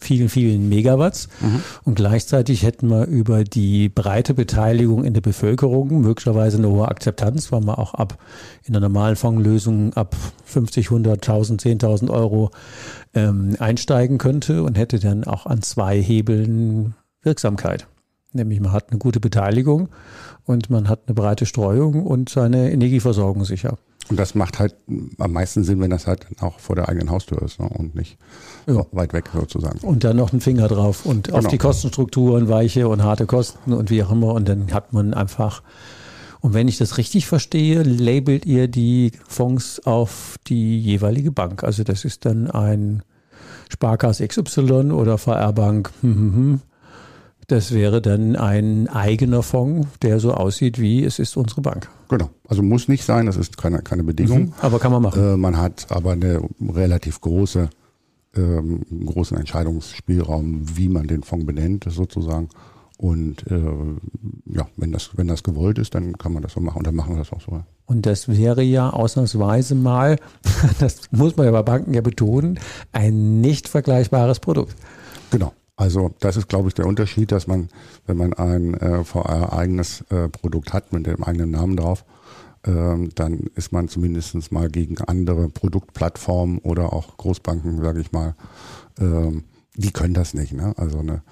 vielen, 0.00 0.28
vielen 0.28 0.68
Megawatts. 0.68 1.28
Mhm. 1.40 1.62
Und 1.84 1.94
gleichzeitig 1.96 2.62
hätten 2.62 2.88
wir 2.88 3.06
über 3.06 3.44
die 3.44 3.88
breite 3.88 4.34
Beteiligung 4.34 5.04
in 5.04 5.14
der 5.14 5.20
Bevölkerung 5.20 6.00
möglicherweise 6.00 6.58
eine 6.58 6.68
hohe 6.68 6.88
Akzeptanz, 6.88 7.50
weil 7.52 7.60
man 7.60 7.76
auch 7.76 7.94
ab 7.94 8.18
in 8.64 8.72
der 8.72 8.80
normalen 8.80 9.16
Fondslösung 9.16 9.92
ab 9.94 10.16
50, 10.44 10.86
100, 10.86 11.28
1000, 11.28 11.62
10.000 11.62 12.10
Euro 12.10 12.50
ähm, 13.14 13.56
einsteigen 13.58 14.18
könnte 14.18 14.62
und 14.62 14.78
hätte 14.78 14.98
dann 14.98 15.24
auch 15.24 15.46
an 15.46 15.62
zwei 15.62 16.00
Hebeln 16.00 16.94
Wirksamkeit. 17.22 17.86
Nämlich 18.32 18.60
man 18.60 18.72
hat 18.72 18.90
eine 18.90 18.98
gute 18.98 19.20
Beteiligung 19.20 19.88
und 20.44 20.70
man 20.70 20.88
hat 20.88 21.02
eine 21.06 21.14
breite 21.14 21.46
Streuung 21.46 22.06
und 22.06 22.28
seine 22.28 22.70
Energieversorgung 22.70 23.44
sicher. 23.44 23.78
Und 24.10 24.18
das 24.18 24.34
macht 24.34 24.58
halt 24.58 24.74
am 25.18 25.32
meisten 25.32 25.64
Sinn, 25.64 25.80
wenn 25.80 25.90
das 25.90 26.06
halt 26.06 26.26
auch 26.40 26.58
vor 26.60 26.76
der 26.76 26.88
eigenen 26.88 27.10
Haustür 27.10 27.42
ist 27.42 27.60
ne? 27.60 27.68
und 27.68 27.94
nicht 27.94 28.18
ja. 28.66 28.86
weit 28.92 29.12
weg 29.12 29.30
sozusagen. 29.32 29.78
Und 29.80 30.04
dann 30.04 30.16
noch 30.16 30.32
einen 30.32 30.40
Finger 30.40 30.68
drauf 30.68 31.04
und 31.04 31.26
genau. 31.26 31.38
auf 31.38 31.48
die 31.48 31.58
Kostenstrukturen, 31.58 32.48
weiche 32.48 32.88
und 32.88 33.02
harte 33.02 33.26
Kosten 33.26 33.72
und 33.72 33.90
wie 33.90 34.02
auch 34.02 34.10
immer. 34.10 34.32
Und 34.34 34.48
dann 34.48 34.72
hat 34.72 34.92
man 34.92 35.14
einfach, 35.14 35.62
und 36.40 36.54
wenn 36.54 36.68
ich 36.68 36.78
das 36.78 36.96
richtig 36.96 37.26
verstehe, 37.26 37.82
labelt 37.82 38.46
ihr 38.46 38.68
die 38.68 39.12
Fonds 39.26 39.84
auf 39.86 40.36
die 40.46 40.80
jeweilige 40.80 41.32
Bank. 41.32 41.64
Also 41.64 41.84
das 41.84 42.04
ist 42.04 42.24
dann 42.24 42.50
ein 42.50 43.02
Sparkasse 43.68 44.26
XY 44.26 44.92
oder 44.92 45.18
VR 45.18 45.52
Bank. 45.52 45.90
Hm, 46.00 46.14
hm, 46.14 46.34
hm. 46.34 46.60
Das 47.48 47.72
wäre 47.72 48.02
dann 48.02 48.36
ein 48.36 48.88
eigener 48.88 49.42
Fonds, 49.42 49.88
der 50.02 50.20
so 50.20 50.34
aussieht 50.34 50.78
wie 50.78 51.02
es 51.02 51.18
ist 51.18 51.34
unsere 51.34 51.62
Bank. 51.62 51.88
Genau. 52.10 52.28
Also 52.46 52.62
muss 52.62 52.88
nicht 52.88 53.04
sein, 53.04 53.24
das 53.24 53.36
ist 53.36 53.56
keine, 53.56 53.80
keine 53.80 54.04
Bedingung. 54.04 54.40
Mhm, 54.40 54.52
aber 54.60 54.78
kann 54.78 54.92
man 54.92 55.02
machen. 55.02 55.34
Äh, 55.34 55.36
man 55.38 55.56
hat 55.56 55.86
aber 55.88 56.12
eine 56.12 56.42
relativ 56.60 57.22
große, 57.22 57.70
ähm, 58.36 58.82
großen 59.06 59.38
Entscheidungsspielraum, 59.38 60.76
wie 60.76 60.90
man 60.90 61.06
den 61.06 61.22
Fonds 61.22 61.46
benennt, 61.46 61.86
sozusagen. 61.88 62.50
Und 62.98 63.46
äh, 63.50 64.54
ja, 64.54 64.68
wenn 64.76 64.92
das, 64.92 65.16
wenn 65.16 65.28
das 65.28 65.42
gewollt 65.42 65.78
ist, 65.78 65.94
dann 65.94 66.18
kann 66.18 66.34
man 66.34 66.42
das 66.42 66.52
so 66.52 66.60
machen 66.60 66.78
und 66.78 66.86
dann 66.86 66.96
machen 66.96 67.14
wir 67.14 67.18
das 67.18 67.32
auch 67.32 67.40
so. 67.40 67.62
Und 67.86 68.04
das 68.04 68.28
wäre 68.28 68.62
ja 68.62 68.90
ausnahmsweise 68.90 69.74
mal, 69.74 70.18
das 70.80 71.00
muss 71.12 71.36
man 71.38 71.46
ja 71.46 71.52
bei 71.52 71.62
Banken 71.62 71.94
ja 71.94 72.02
betonen, 72.02 72.60
ein 72.92 73.40
nicht 73.40 73.68
vergleichbares 73.68 74.40
Produkt. 74.40 74.76
Genau. 75.30 75.54
Also 75.78 76.12
das 76.18 76.36
ist, 76.36 76.48
glaube 76.48 76.68
ich, 76.68 76.74
der 76.74 76.86
Unterschied, 76.86 77.30
dass 77.30 77.46
man, 77.46 77.68
wenn 78.06 78.16
man 78.16 78.32
ein 78.32 78.74
äh, 78.74 79.04
VR-eigenes 79.04 80.04
äh, 80.10 80.28
Produkt 80.28 80.72
hat 80.72 80.92
mit 80.92 81.06
dem 81.06 81.22
eigenen 81.22 81.52
Namen 81.52 81.76
drauf, 81.76 82.04
ähm, 82.66 83.10
dann 83.14 83.44
ist 83.54 83.70
man 83.70 83.86
zumindest 83.86 84.50
mal 84.50 84.68
gegen 84.70 84.98
andere 84.98 85.48
Produktplattformen 85.48 86.58
oder 86.58 86.92
auch 86.92 87.16
Großbanken, 87.16 87.80
sage 87.80 88.00
ich 88.00 88.10
mal, 88.10 88.34
ähm, 88.98 89.44
die 89.76 89.92
können 89.92 90.14
das 90.14 90.34
nicht. 90.34 90.52
Ne? 90.52 90.74
Also 90.76 90.98
eine, 90.98 91.22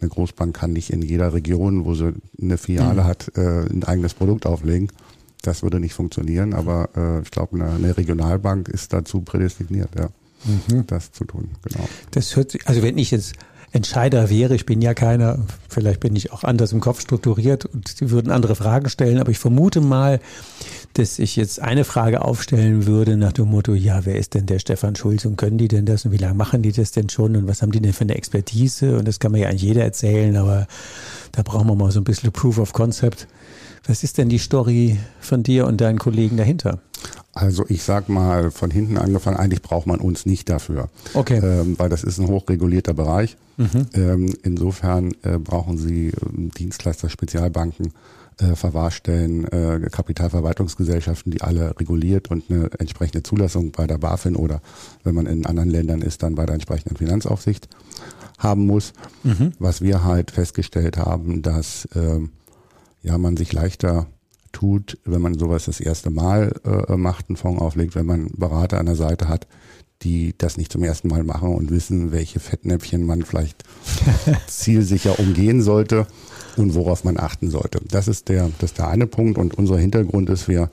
eine 0.00 0.08
Großbank 0.08 0.56
kann 0.56 0.72
nicht 0.72 0.88
in 0.88 1.02
jeder 1.02 1.34
Region, 1.34 1.84
wo 1.84 1.92
sie 1.92 2.14
eine 2.40 2.56
Filiale 2.56 3.02
mhm. 3.02 3.06
hat, 3.06 3.36
äh, 3.36 3.66
ein 3.66 3.84
eigenes 3.84 4.14
Produkt 4.14 4.46
auflegen. 4.46 4.90
Das 5.42 5.62
würde 5.62 5.78
nicht 5.78 5.92
funktionieren, 5.92 6.54
aber 6.54 6.88
äh, 6.96 7.20
ich 7.20 7.30
glaube, 7.30 7.56
eine, 7.56 7.70
eine 7.70 7.98
Regionalbank 7.98 8.68
ist 8.68 8.94
dazu 8.94 9.20
prädestiniert, 9.20 9.90
ja, 9.94 10.08
mhm. 10.70 10.86
das 10.86 11.12
zu 11.12 11.26
tun. 11.26 11.50
Genau. 11.62 11.86
Das 12.12 12.34
hört 12.34 12.50
sich, 12.50 12.66
also 12.66 12.80
wenn 12.80 12.96
ich 12.96 13.10
jetzt 13.10 13.34
Entscheider 13.72 14.30
wäre. 14.30 14.54
Ich 14.54 14.66
bin 14.66 14.82
ja 14.82 14.94
keiner, 14.94 15.38
vielleicht 15.68 16.00
bin 16.00 16.16
ich 16.16 16.32
auch 16.32 16.42
anders 16.42 16.72
im 16.72 16.80
Kopf 16.80 17.00
strukturiert 17.00 17.66
und 17.66 17.88
sie 17.88 18.10
würden 18.10 18.32
andere 18.32 18.56
Fragen 18.56 18.88
stellen, 18.88 19.18
aber 19.18 19.30
ich 19.30 19.38
vermute 19.38 19.80
mal, 19.80 20.20
dass 20.94 21.20
ich 21.20 21.36
jetzt 21.36 21.62
eine 21.62 21.84
Frage 21.84 22.22
aufstellen 22.22 22.86
würde 22.86 23.16
nach 23.16 23.32
dem 23.32 23.46
Motto, 23.46 23.74
ja, 23.74 24.04
wer 24.04 24.16
ist 24.16 24.34
denn 24.34 24.46
der 24.46 24.58
Stefan 24.58 24.96
Schulz 24.96 25.24
und 25.24 25.36
können 25.36 25.56
die 25.56 25.68
denn 25.68 25.86
das 25.86 26.04
und 26.04 26.10
wie 26.10 26.16
lange 26.16 26.34
machen 26.34 26.62
die 26.62 26.72
das 26.72 26.90
denn 26.90 27.08
schon 27.08 27.36
und 27.36 27.46
was 27.46 27.62
haben 27.62 27.70
die 27.70 27.80
denn 27.80 27.92
für 27.92 28.02
eine 28.02 28.16
Expertise 28.16 28.98
und 28.98 29.06
das 29.06 29.20
kann 29.20 29.30
man 29.30 29.40
ja 29.40 29.48
an 29.48 29.56
jeder 29.56 29.84
erzählen, 29.84 30.36
aber 30.36 30.66
da 31.30 31.42
brauchen 31.42 31.68
wir 31.68 31.76
mal 31.76 31.92
so 31.92 32.00
ein 32.00 32.04
bisschen 32.04 32.32
Proof 32.32 32.58
of 32.58 32.72
Concept. 32.72 33.28
Was 33.86 34.04
ist 34.04 34.18
denn 34.18 34.28
die 34.28 34.38
Story 34.38 34.98
von 35.20 35.42
dir 35.42 35.66
und 35.66 35.80
deinen 35.80 35.98
Kollegen 35.98 36.36
dahinter? 36.36 36.80
Also 37.32 37.64
ich 37.68 37.82
sag 37.82 38.08
mal 38.08 38.50
von 38.50 38.70
hinten 38.70 38.98
angefangen, 38.98 39.36
eigentlich 39.36 39.62
braucht 39.62 39.86
man 39.86 40.00
uns 40.00 40.26
nicht 40.26 40.48
dafür. 40.48 40.88
Okay. 41.14 41.38
Ähm, 41.42 41.78
weil 41.78 41.88
das 41.88 42.02
ist 42.02 42.18
ein 42.18 42.26
hochregulierter 42.26 42.92
Bereich. 42.92 43.36
Mhm. 43.56 43.86
Ähm, 43.94 44.34
insofern 44.42 45.12
äh, 45.22 45.38
brauchen 45.38 45.78
Sie 45.78 46.08
äh, 46.08 46.12
Dienstleister, 46.58 47.08
Spezialbanken, 47.08 47.92
äh, 48.38 48.56
Verwahrstellen, 48.56 49.44
äh, 49.44 49.88
Kapitalverwaltungsgesellschaften, 49.90 51.30
die 51.30 51.40
alle 51.40 51.78
reguliert 51.78 52.30
und 52.30 52.50
eine 52.50 52.70
entsprechende 52.78 53.22
Zulassung 53.22 53.70
bei 53.70 53.86
der 53.86 53.98
BaFin 53.98 54.34
oder 54.34 54.60
wenn 55.04 55.14
man 55.14 55.26
in 55.26 55.46
anderen 55.46 55.70
Ländern 55.70 56.02
ist, 56.02 56.22
dann 56.22 56.34
bei 56.34 56.46
der 56.46 56.54
entsprechenden 56.54 56.96
Finanzaufsicht 56.96 57.68
haben 58.38 58.66
muss. 58.66 58.92
Mhm. 59.22 59.52
Was 59.58 59.82
wir 59.82 60.04
halt 60.04 60.30
festgestellt 60.30 60.96
haben, 60.96 61.42
dass 61.42 61.84
äh, 61.94 62.20
ja 63.02 63.18
man 63.18 63.36
sich 63.36 63.52
leichter 63.52 64.06
tut, 64.52 64.98
wenn 65.04 65.22
man 65.22 65.38
sowas 65.38 65.66
das 65.66 65.80
erste 65.80 66.10
Mal 66.10 66.52
äh, 66.64 66.96
macht, 66.96 67.28
einen 67.28 67.36
Fonds 67.36 67.60
auflegt, 67.60 67.94
wenn 67.94 68.06
man 68.06 68.30
Berater 68.36 68.78
an 68.78 68.86
der 68.86 68.96
Seite 68.96 69.28
hat, 69.28 69.46
die 70.02 70.34
das 70.36 70.56
nicht 70.56 70.72
zum 70.72 70.82
ersten 70.82 71.08
Mal 71.08 71.24
machen 71.24 71.54
und 71.54 71.70
wissen, 71.70 72.10
welche 72.10 72.40
Fettnäpfchen 72.40 73.04
man 73.04 73.22
vielleicht 73.22 73.64
zielsicher 74.46 75.18
umgehen 75.18 75.62
sollte 75.62 76.06
und 76.56 76.74
worauf 76.74 77.04
man 77.04 77.18
achten 77.18 77.50
sollte. 77.50 77.80
Das 77.88 78.08
ist 78.08 78.28
der, 78.28 78.50
das 78.58 78.70
ist 78.70 78.78
der 78.78 78.88
eine 78.88 79.06
Punkt 79.06 79.38
und 79.38 79.54
unser 79.54 79.78
Hintergrund 79.78 80.30
ist, 80.30 80.48
wir 80.48 80.70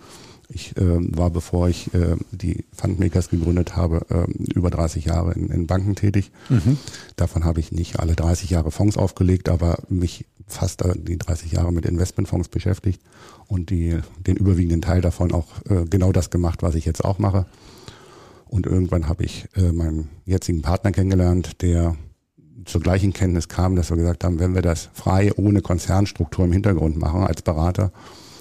ich 0.49 0.77
äh, 0.77 1.17
war, 1.17 1.29
bevor 1.29 1.67
ich 1.67 1.93
äh, 1.93 2.15
die 2.31 2.63
Fundmakers 2.73 3.29
gegründet 3.29 3.75
habe, 3.75 4.05
äh, 4.09 4.31
über 4.53 4.69
30 4.69 5.05
Jahre 5.05 5.33
in, 5.33 5.49
in 5.49 5.67
Banken 5.67 5.95
tätig. 5.95 6.31
Mhm. 6.47 6.77
Davon 7.17 7.43
habe 7.43 7.59
ich 7.59 7.73
nicht 7.73 7.99
alle 7.99 8.15
30 8.15 8.49
Jahre 8.49 8.71
Fonds 8.71 8.97
aufgelegt, 8.97 9.49
aber 9.49 9.79
mich 9.89 10.25
fast 10.47 10.83
die 10.95 11.17
30 11.17 11.51
Jahre 11.51 11.71
mit 11.71 11.85
Investmentfonds 11.85 12.47
beschäftigt 12.47 13.01
und 13.47 13.69
die, 13.69 13.99
den 14.25 14.37
überwiegenden 14.37 14.81
Teil 14.81 15.01
davon 15.01 15.33
auch 15.33 15.47
äh, 15.69 15.85
genau 15.85 16.11
das 16.11 16.29
gemacht, 16.29 16.63
was 16.63 16.75
ich 16.75 16.85
jetzt 16.85 17.03
auch 17.03 17.19
mache. 17.19 17.45
Und 18.47 18.65
irgendwann 18.65 19.09
habe 19.09 19.25
ich 19.25 19.47
äh, 19.55 19.73
meinen 19.73 20.09
jetzigen 20.25 20.61
Partner 20.61 20.91
kennengelernt, 20.91 21.61
der 21.61 21.97
zur 22.65 22.81
gleichen 22.81 23.13
Kenntnis 23.13 23.47
kam, 23.49 23.75
dass 23.75 23.89
wir 23.89 23.97
gesagt 23.97 24.23
haben, 24.23 24.39
wenn 24.39 24.55
wir 24.55 24.61
das 24.61 24.89
frei 24.93 25.31
ohne 25.35 25.61
Konzernstruktur 25.61 26.45
im 26.45 26.53
Hintergrund 26.53 26.97
machen 26.97 27.21
als 27.21 27.41
Berater, 27.41 27.91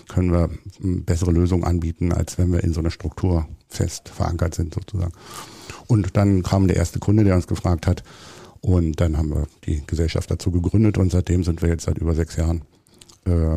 können 0.08 0.32
wir 0.32 0.50
bessere 0.80 1.32
Lösungen 1.32 1.64
anbieten, 1.64 2.12
als 2.12 2.38
wenn 2.38 2.52
wir 2.52 2.62
in 2.62 2.72
so 2.72 2.80
einer 2.80 2.90
Struktur 2.90 3.48
fest 3.68 4.08
verankert 4.08 4.54
sind 4.54 4.74
sozusagen. 4.74 5.12
Und 5.88 6.16
dann 6.16 6.42
kam 6.42 6.68
der 6.68 6.76
erste 6.76 6.98
Kunde, 6.98 7.24
der 7.24 7.34
uns 7.34 7.46
gefragt 7.46 7.86
hat, 7.86 8.02
und 8.60 9.00
dann 9.00 9.16
haben 9.16 9.30
wir 9.30 9.46
die 9.64 9.82
Gesellschaft 9.86 10.30
dazu 10.30 10.50
gegründet 10.50 10.98
und 10.98 11.10
seitdem 11.10 11.44
sind 11.44 11.62
wir 11.62 11.68
jetzt 11.68 11.84
seit 11.84 11.98
über 11.98 12.14
sechs 12.14 12.36
Jahren 12.36 12.62
äh, 13.24 13.56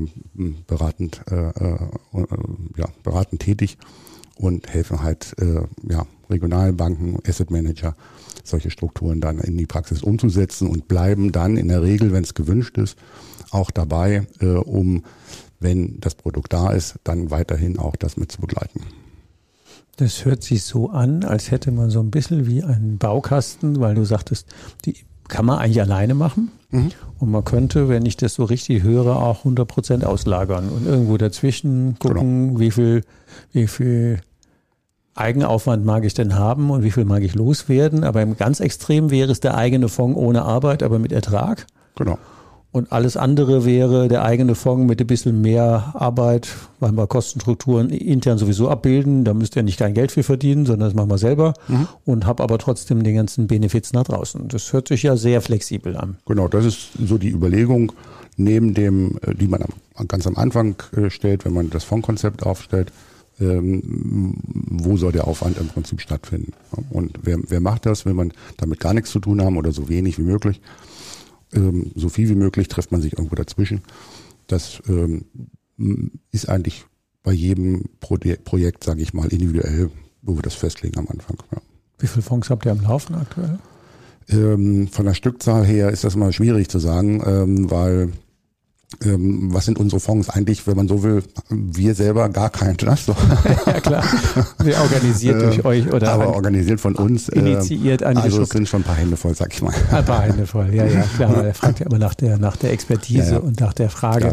beratend, 0.68 1.22
äh, 1.30 1.50
äh, 1.50 1.78
ja, 2.78 2.88
beratend 3.04 3.42
tätig 3.42 3.78
und 4.36 4.68
helfen 4.68 5.04
halt 5.04 5.36
äh, 5.40 5.62
ja, 5.90 6.06
Regionalbanken, 6.30 7.20
Asset 7.28 7.52
Manager, 7.52 7.96
solche 8.44 8.72
Strukturen 8.72 9.22
dann 9.22 9.40
in 9.40 9.58
die 9.58 9.66
Praxis 9.66 10.02
umzusetzen 10.02 10.68
und 10.68 10.88
bleiben 10.88 11.32
dann 11.32 11.58
in 11.58 11.68
der 11.68 11.82
Regel, 11.82 12.14
wenn 12.14 12.24
es 12.24 12.34
gewünscht 12.34 12.78
ist, 12.78 12.98
auch 13.52 13.72
dabei, 13.72 14.28
äh, 14.40 14.46
um, 14.46 15.04
wenn 15.60 16.00
das 16.00 16.16
Produkt 16.16 16.54
da 16.54 16.72
ist, 16.72 16.96
dann 17.04 17.32
weiterhin 17.32 17.78
auch 17.80 17.96
das 17.96 18.18
mit 18.18 18.32
zu 18.32 18.42
begleiten. 18.42 18.82
Das 20.00 20.24
hört 20.24 20.44
sich 20.44 20.64
so 20.64 20.90
an, 20.92 21.26
als 21.26 21.52
hätte 21.52 21.72
man 21.72 21.90
so 21.90 22.00
ein 22.00 22.10
bisschen 22.10 22.48
wie 22.48 22.64
einen 22.64 22.98
Baukasten, 22.98 23.82
weil 23.82 23.96
du 23.96 24.06
sagtest, 24.06 24.48
die 24.86 24.96
kann 25.28 25.46
man 25.46 25.60
eigentlich 25.60 25.82
alleine 25.82 26.14
machen. 26.14 26.52
Mhm. 26.72 26.92
Und 27.20 27.32
man 27.32 27.44
könnte, 27.44 27.90
wenn 27.90 28.06
ich 28.06 28.16
das 28.16 28.36
so 28.36 28.46
richtig 28.46 28.82
höre, 28.84 29.18
auch 29.18 29.40
100 29.40 29.68
Prozent 29.68 30.06
auslagern 30.06 30.70
und 30.70 30.88
irgendwo 30.88 31.18
dazwischen 31.18 32.00
gucken, 32.00 32.48
genau. 32.48 32.60
wie 32.62 32.72
viel, 32.72 33.04
wie 33.52 33.68
viel 33.68 34.22
Eigenaufwand 35.16 35.84
mag 35.84 36.06
ich 36.06 36.14
denn 36.14 36.36
haben 36.36 36.70
und 36.70 36.84
wie 36.84 36.92
viel 36.92 37.04
mag 37.04 37.22
ich 37.22 37.36
loswerden. 37.36 38.06
Aber 38.06 38.22
im 38.22 38.38
ganz 38.38 38.62
Extrem 38.62 39.12
wäre 39.12 39.34
es 39.34 39.42
der 39.42 39.58
eigene 39.58 39.90
Fonds 39.90 40.18
ohne 40.18 40.44
Arbeit, 40.44 40.82
aber 40.82 40.98
mit 40.98 41.12
Ertrag. 41.12 41.68
Genau. 41.98 42.18
Und 42.72 42.92
alles 42.92 43.18
andere 43.18 43.66
wäre 43.66 44.08
der 44.08 44.24
eigene 44.24 44.54
Fonds 44.54 44.88
mit 44.88 45.02
ein 45.02 45.08
bisschen 45.08 45.42
mehr 45.42 45.92
Arbeit, 45.96 46.50
weil 46.80 46.92
wir 46.92 47.08
Kostenstrukturen 47.08 47.90
intern 47.90 48.38
sowieso 48.38 48.70
abbilden. 48.70 49.24
Da 49.24 49.34
müsst 49.34 49.56
ihr 49.56 49.64
nicht 49.64 49.80
kein 49.80 49.96
Geld 49.96 50.12
für 50.12 50.22
verdienen, 50.22 50.68
sondern 50.68 50.90
das 50.90 50.94
machen 50.94 51.10
wir 51.10 51.18
selber 51.18 51.56
mhm. 51.68 51.88
und 52.06 52.28
habe 52.28 52.44
aber 52.44 52.60
trotzdem 52.60 53.02
den 53.04 53.16
ganzen 53.16 53.48
Benefits 53.48 53.92
nach 53.94 54.04
draußen. 54.04 54.48
Das 54.50 54.72
hört 54.72 54.88
sich 54.88 55.02
ja 55.02 55.18
sehr 55.18 55.42
flexibel 55.42 55.98
an. 55.98 56.18
Genau, 56.28 56.48
das 56.48 56.66
ist 56.66 56.90
so 57.04 57.18
die 57.18 57.30
Überlegung, 57.30 57.92
neben 58.38 58.76
dem, 58.76 59.18
äh, 59.26 59.34
die 59.34 59.48
man 59.48 59.64
ganz 60.08 60.28
am 60.28 60.38
Anfang 60.38 60.76
äh, 60.96 61.10
stellt, 61.10 61.46
wenn 61.46 61.54
man 61.54 61.72
das 61.72 61.84
Fondskonzept 61.84 62.44
aufstellt, 62.44 62.92
ähm, 63.42 64.36
wo 64.44 64.96
soll 64.98 65.12
der 65.12 65.28
Aufwand 65.28 65.58
im 65.58 65.70
Prinzip 65.70 66.02
stattfinden. 66.02 66.54
Und 66.92 67.18
wer, 67.24 67.40
wer 67.48 67.62
macht 67.62 67.88
das, 67.88 68.06
wenn 68.06 68.16
man 68.16 68.32
damit 68.58 68.80
gar 68.80 68.94
nichts 68.94 69.10
zu 69.10 69.20
tun 69.20 69.42
haben 69.42 69.58
oder 69.58 69.72
so 69.72 69.90
wenig 69.90 70.20
wie 70.20 70.24
möglich? 70.24 70.62
Ähm, 71.54 71.92
so 71.96 72.10
viel 72.10 72.30
wie 72.30 72.36
möglich 72.36 72.68
trifft 72.68 72.92
man 72.92 73.02
sich 73.02 73.14
irgendwo 73.14 73.36
dazwischen. 73.36 73.82
Das 74.48 74.82
ähm, 74.88 75.26
ist 76.32 76.50
eigentlich 76.50 76.86
bei 77.24 77.32
jedem 77.32 77.86
Pro 78.00 78.18
Projekt, 78.44 78.84
sage 78.84 79.02
ich 79.02 79.14
mal, 79.14 79.28
individuell, 79.28 79.92
wo 80.22 80.36
wir 80.36 80.42
das 80.42 80.56
festlegen 80.56 80.98
am 80.98 81.08
Anfang. 81.08 81.38
Ja. 81.52 81.62
Wie 82.00 82.08
viele 82.08 82.22
Fonds 82.22 82.50
habt 82.50 82.66
ihr 82.66 82.72
am 82.72 82.82
Laufen 82.82 83.16
aktuell? 83.16 83.60
Ähm, 84.30 84.88
von 84.88 85.06
der 85.06 85.14
Stückzahl 85.14 85.66
her 85.66 85.90
ist 85.90 86.04
das 86.04 86.16
mal 86.16 86.32
schwierig 86.32 86.70
zu 86.70 86.80
sagen, 86.80 87.22
ähm, 87.26 87.72
weil 87.72 88.12
ähm, 89.06 89.54
was 89.54 89.66
sind 89.66 89.78
unsere 89.78 90.00
Fonds 90.00 90.30
eigentlich, 90.30 90.66
wenn 90.66 90.76
man 90.76 90.88
so 90.88 91.04
will, 91.04 91.22
wir 91.50 91.94
selber 91.94 92.28
gar 92.30 92.50
kein 92.50 92.76
So. 92.80 93.16
ja 93.68 93.80
klar, 93.80 94.04
wir 94.64 94.82
organisiert 94.82 95.42
durch 95.42 95.60
ähm, 95.60 95.66
euch 95.66 95.94
oder 95.94 96.12
aber 96.12 96.34
organisiert 96.34 96.82
von 96.82 96.96
uns. 96.96 97.32
Ähm, 97.32 97.46
initiiert, 97.46 98.02
äh, 98.02 98.06
Also 98.06 98.42
es 98.42 98.50
sind 98.50 98.68
schon 98.68 98.82
ein 98.82 98.84
paar 98.84 98.96
Hände 98.96 99.16
voll, 99.16 99.36
sag 99.36 99.54
ich 99.54 99.62
mal. 99.62 99.74
Ein 99.92 100.06
paar 100.06 100.24
Hände 100.24 100.48
voll, 100.48 100.74
ja, 100.74 100.86
ja, 100.86 101.04
klar. 101.16 101.46
Er 101.46 101.54
fragt 101.54 101.80
ja 101.80 101.86
immer 101.86 102.00
nach 102.00 102.16
der, 102.16 102.40
nach 102.40 102.58
der 102.58 102.72
Expertise 102.72 103.26
ja, 103.26 103.32
ja. 103.34 103.38
und 103.38 103.60
nach 103.60 103.74
der 103.74 103.92
Frage. 103.92 104.26
Ja, 104.26 104.30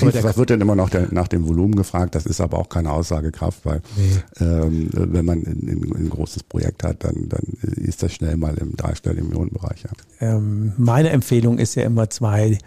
also, 0.00 0.22
was 0.22 0.36
wird 0.36 0.50
denn 0.50 0.60
immer 0.60 0.76
noch 0.76 0.88
der, 0.88 1.08
nach 1.10 1.26
dem 1.26 1.46
Volumen 1.46 1.74
gefragt? 1.74 2.14
Das 2.14 2.26
ist 2.26 2.40
aber 2.40 2.58
auch 2.58 2.68
keine 2.68 2.92
Aussagekraft, 2.92 3.66
weil 3.66 3.82
nee. 3.96 4.44
ähm, 4.44 4.88
wenn 4.92 5.24
man 5.24 5.38
ein, 5.38 6.10
großes 6.10 6.44
Projekt 6.44 6.84
hat, 6.84 7.02
dann, 7.02 7.28
dann 7.28 7.42
ist 7.60 8.04
das 8.04 8.12
schnell 8.12 8.36
mal 8.36 8.54
im 8.56 8.76
dreistelligen 8.76 9.28
Millionenbereich. 9.28 9.82
Ja. 9.82 10.36
Ähm, 10.36 10.74
meine 10.76 11.10
Empfehlung 11.10 11.58
ist 11.58 11.74
ja 11.74 11.82
immer 11.82 12.08
zwei 12.08 12.58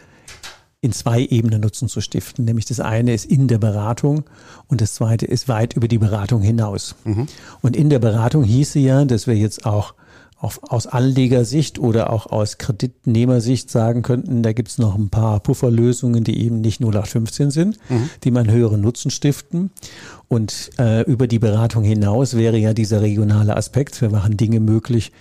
in 0.81 0.93
zwei 0.93 1.25
Ebenen 1.25 1.61
Nutzen 1.61 1.89
zu 1.89 2.01
stiften. 2.01 2.45
Nämlich 2.45 2.65
das 2.65 2.79
eine 2.79 3.13
ist 3.13 3.25
in 3.25 3.47
der 3.47 3.57
Beratung 3.57 4.23
und 4.67 4.81
das 4.81 4.95
zweite 4.95 5.25
ist 5.25 5.47
weit 5.47 5.73
über 5.73 5.87
die 5.87 5.97
Beratung 5.97 6.41
hinaus. 6.41 6.95
Mhm. 7.03 7.27
Und 7.61 7.75
in 7.75 7.89
der 7.89 7.99
Beratung 7.99 8.43
hieße 8.43 8.79
ja, 8.79 9.03
dass 9.05 9.27
wir 9.27 9.35
jetzt 9.35 9.65
auch 9.65 9.93
auf, 10.39 10.61
aus 10.71 10.87
Anlegersicht 10.87 11.79
oder 11.79 12.13
auch 12.13 12.27
aus 12.27 12.57
Kreditnehmersicht 12.57 13.69
sagen 13.69 14.03
könnten, 14.03 14.41
da 14.41 14.53
gibt's 14.53 14.77
noch 14.77 14.95
ein 14.95 15.09
paar 15.09 15.41
Pufferlösungen, 15.41 16.23
die 16.23 16.39
eben 16.39 16.61
nicht 16.61 16.79
0815 16.79 17.51
sind, 17.51 17.77
mhm. 17.89 18.09
die 18.23 18.31
man 18.31 18.49
höheren 18.49 18.79
Nutzen 18.79 19.11
stiften. 19.11 19.71
Und 20.29 20.69
äh, 20.79 21.03
über 21.03 21.27
die 21.27 21.39
Beratung 21.39 21.83
hinaus 21.83 22.37
wäre 22.37 22.57
ja 22.57 22.73
dieser 22.73 23.01
regionale 23.01 23.57
Aspekt. 23.57 23.99
Wir 23.99 24.09
machen 24.09 24.37
Dinge 24.37 24.61
möglich, 24.61 25.11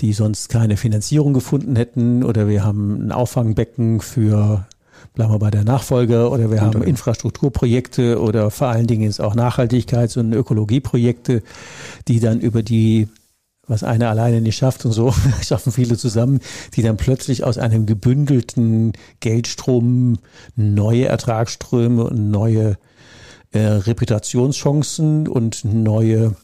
die 0.00 0.12
sonst 0.12 0.50
keine 0.50 0.76
Finanzierung 0.76 1.32
gefunden 1.32 1.74
hätten. 1.74 2.22
Oder 2.22 2.46
wir 2.46 2.62
haben 2.62 3.06
ein 3.06 3.12
Auffangbecken 3.12 4.02
für 4.02 4.66
bleiben 5.16 5.32
wir 5.32 5.38
bei 5.40 5.50
der 5.50 5.64
Nachfolger 5.64 6.30
oder 6.30 6.50
wir 6.50 6.60
haben 6.60 6.82
Infrastrukturprojekte 6.82 8.20
oder 8.20 8.52
vor 8.52 8.68
allen 8.68 8.86
Dingen 8.86 9.08
ist 9.08 9.18
auch 9.18 9.34
Nachhaltigkeits- 9.34 10.18
und 10.18 10.32
Ökologieprojekte, 10.32 11.42
die 12.06 12.20
dann 12.20 12.38
über 12.38 12.62
die 12.62 13.08
was 13.66 13.82
einer 13.82 14.10
alleine 14.10 14.40
nicht 14.40 14.58
schafft 14.58 14.84
und 14.84 14.92
so 14.92 15.12
schaffen 15.42 15.72
viele 15.72 15.96
zusammen, 15.96 16.38
die 16.74 16.82
dann 16.82 16.96
plötzlich 16.96 17.42
aus 17.42 17.58
einem 17.58 17.84
gebündelten 17.86 18.92
Geldstrom 19.18 20.18
neue 20.54 21.06
Ertragsströme 21.06 22.04
und 22.04 22.30
neue 22.30 22.76
äh, 23.50 23.58
Reputationschancen 23.58 25.26
und 25.26 25.64
neue 25.64 26.36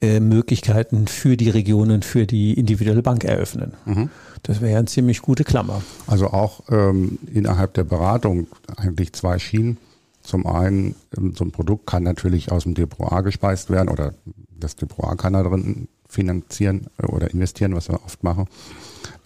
äh, 0.00 0.20
Möglichkeiten 0.20 1.06
für 1.06 1.36
die 1.36 1.50
Regionen, 1.50 2.02
für 2.02 2.26
die 2.26 2.54
individuelle 2.54 3.02
Bank 3.02 3.24
eröffnen. 3.24 3.74
Mhm. 3.84 4.10
Das 4.46 4.60
wäre 4.60 4.72
ja 4.72 4.78
eine 4.78 4.86
ziemlich 4.86 5.22
gute 5.22 5.42
Klammer. 5.42 5.82
Also 6.06 6.28
auch 6.28 6.60
ähm, 6.70 7.18
innerhalb 7.32 7.74
der 7.74 7.82
Beratung 7.82 8.46
eigentlich 8.76 9.12
zwei 9.12 9.40
Schienen. 9.40 9.76
Zum 10.22 10.46
einen, 10.46 10.94
ähm, 11.18 11.34
so 11.34 11.44
ein 11.44 11.50
Produkt 11.50 11.86
kann 11.86 12.04
natürlich 12.04 12.52
aus 12.52 12.62
dem 12.62 12.74
Depot 12.74 13.12
A 13.12 13.22
gespeist 13.22 13.70
werden 13.70 13.88
oder 13.88 14.14
das 14.58 14.76
Depot 14.76 15.04
A 15.04 15.16
kann 15.16 15.32
da 15.32 15.42
drin 15.42 15.88
finanzieren 16.08 16.86
äh, 16.98 17.06
oder 17.06 17.28
investieren, 17.32 17.74
was 17.74 17.88
wir 17.88 18.04
oft 18.04 18.22
machen. 18.22 18.46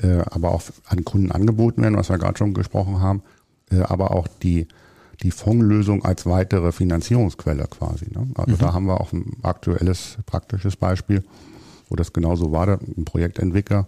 Äh, 0.03 0.23
aber 0.31 0.53
auch 0.53 0.63
an 0.87 1.05
Kunden 1.05 1.31
angeboten 1.31 1.83
werden, 1.83 1.99
was 1.99 2.09
wir 2.09 2.17
gerade 2.17 2.39
schon 2.39 2.55
gesprochen 2.55 3.01
haben. 3.01 3.23
Äh, 3.71 3.81
aber 3.81 4.13
auch 4.13 4.27
die, 4.43 4.69
die 5.23 5.33
Fondslösung 5.33 6.03
als 6.03 6.25
weitere 6.25 6.73
Finanzierungsquelle 6.73 7.67
quasi. 7.69 8.07
Ne? 8.11 8.27
Also 8.37 8.55
mhm. 8.55 8.59
da 8.59 8.73
haben 8.73 8.87
wir 8.87 8.99
auch 8.99 9.13
ein 9.13 9.37
aktuelles 9.43 10.17
praktisches 10.25 10.77
Beispiel, 10.77 11.25
wo 11.91 11.97
das 11.97 12.15
genauso 12.15 12.53
war. 12.53 12.69
Ein 12.69 13.05
Projektentwickler 13.05 13.87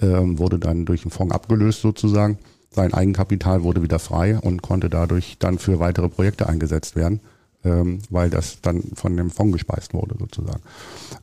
ähm, 0.00 0.38
wurde 0.38 0.58
dann 0.58 0.84
durch 0.84 1.02
einen 1.02 1.10
Fonds 1.10 1.34
abgelöst 1.34 1.80
sozusagen. 1.80 2.38
Sein 2.70 2.92
Eigenkapital 2.92 3.62
wurde 3.62 3.82
wieder 3.82 3.98
frei 3.98 4.38
und 4.38 4.62
konnte 4.62 4.90
dadurch 4.90 5.36
dann 5.38 5.58
für 5.58 5.78
weitere 5.78 6.08
Projekte 6.08 6.48
eingesetzt 6.48 6.96
werden, 6.96 7.20
ähm, 7.64 8.00
weil 8.10 8.28
das 8.28 8.60
dann 8.60 8.82
von 8.94 9.16
dem 9.16 9.30
Fonds 9.30 9.54
gespeist 9.54 9.94
wurde 9.94 10.16
sozusagen. 10.18 10.62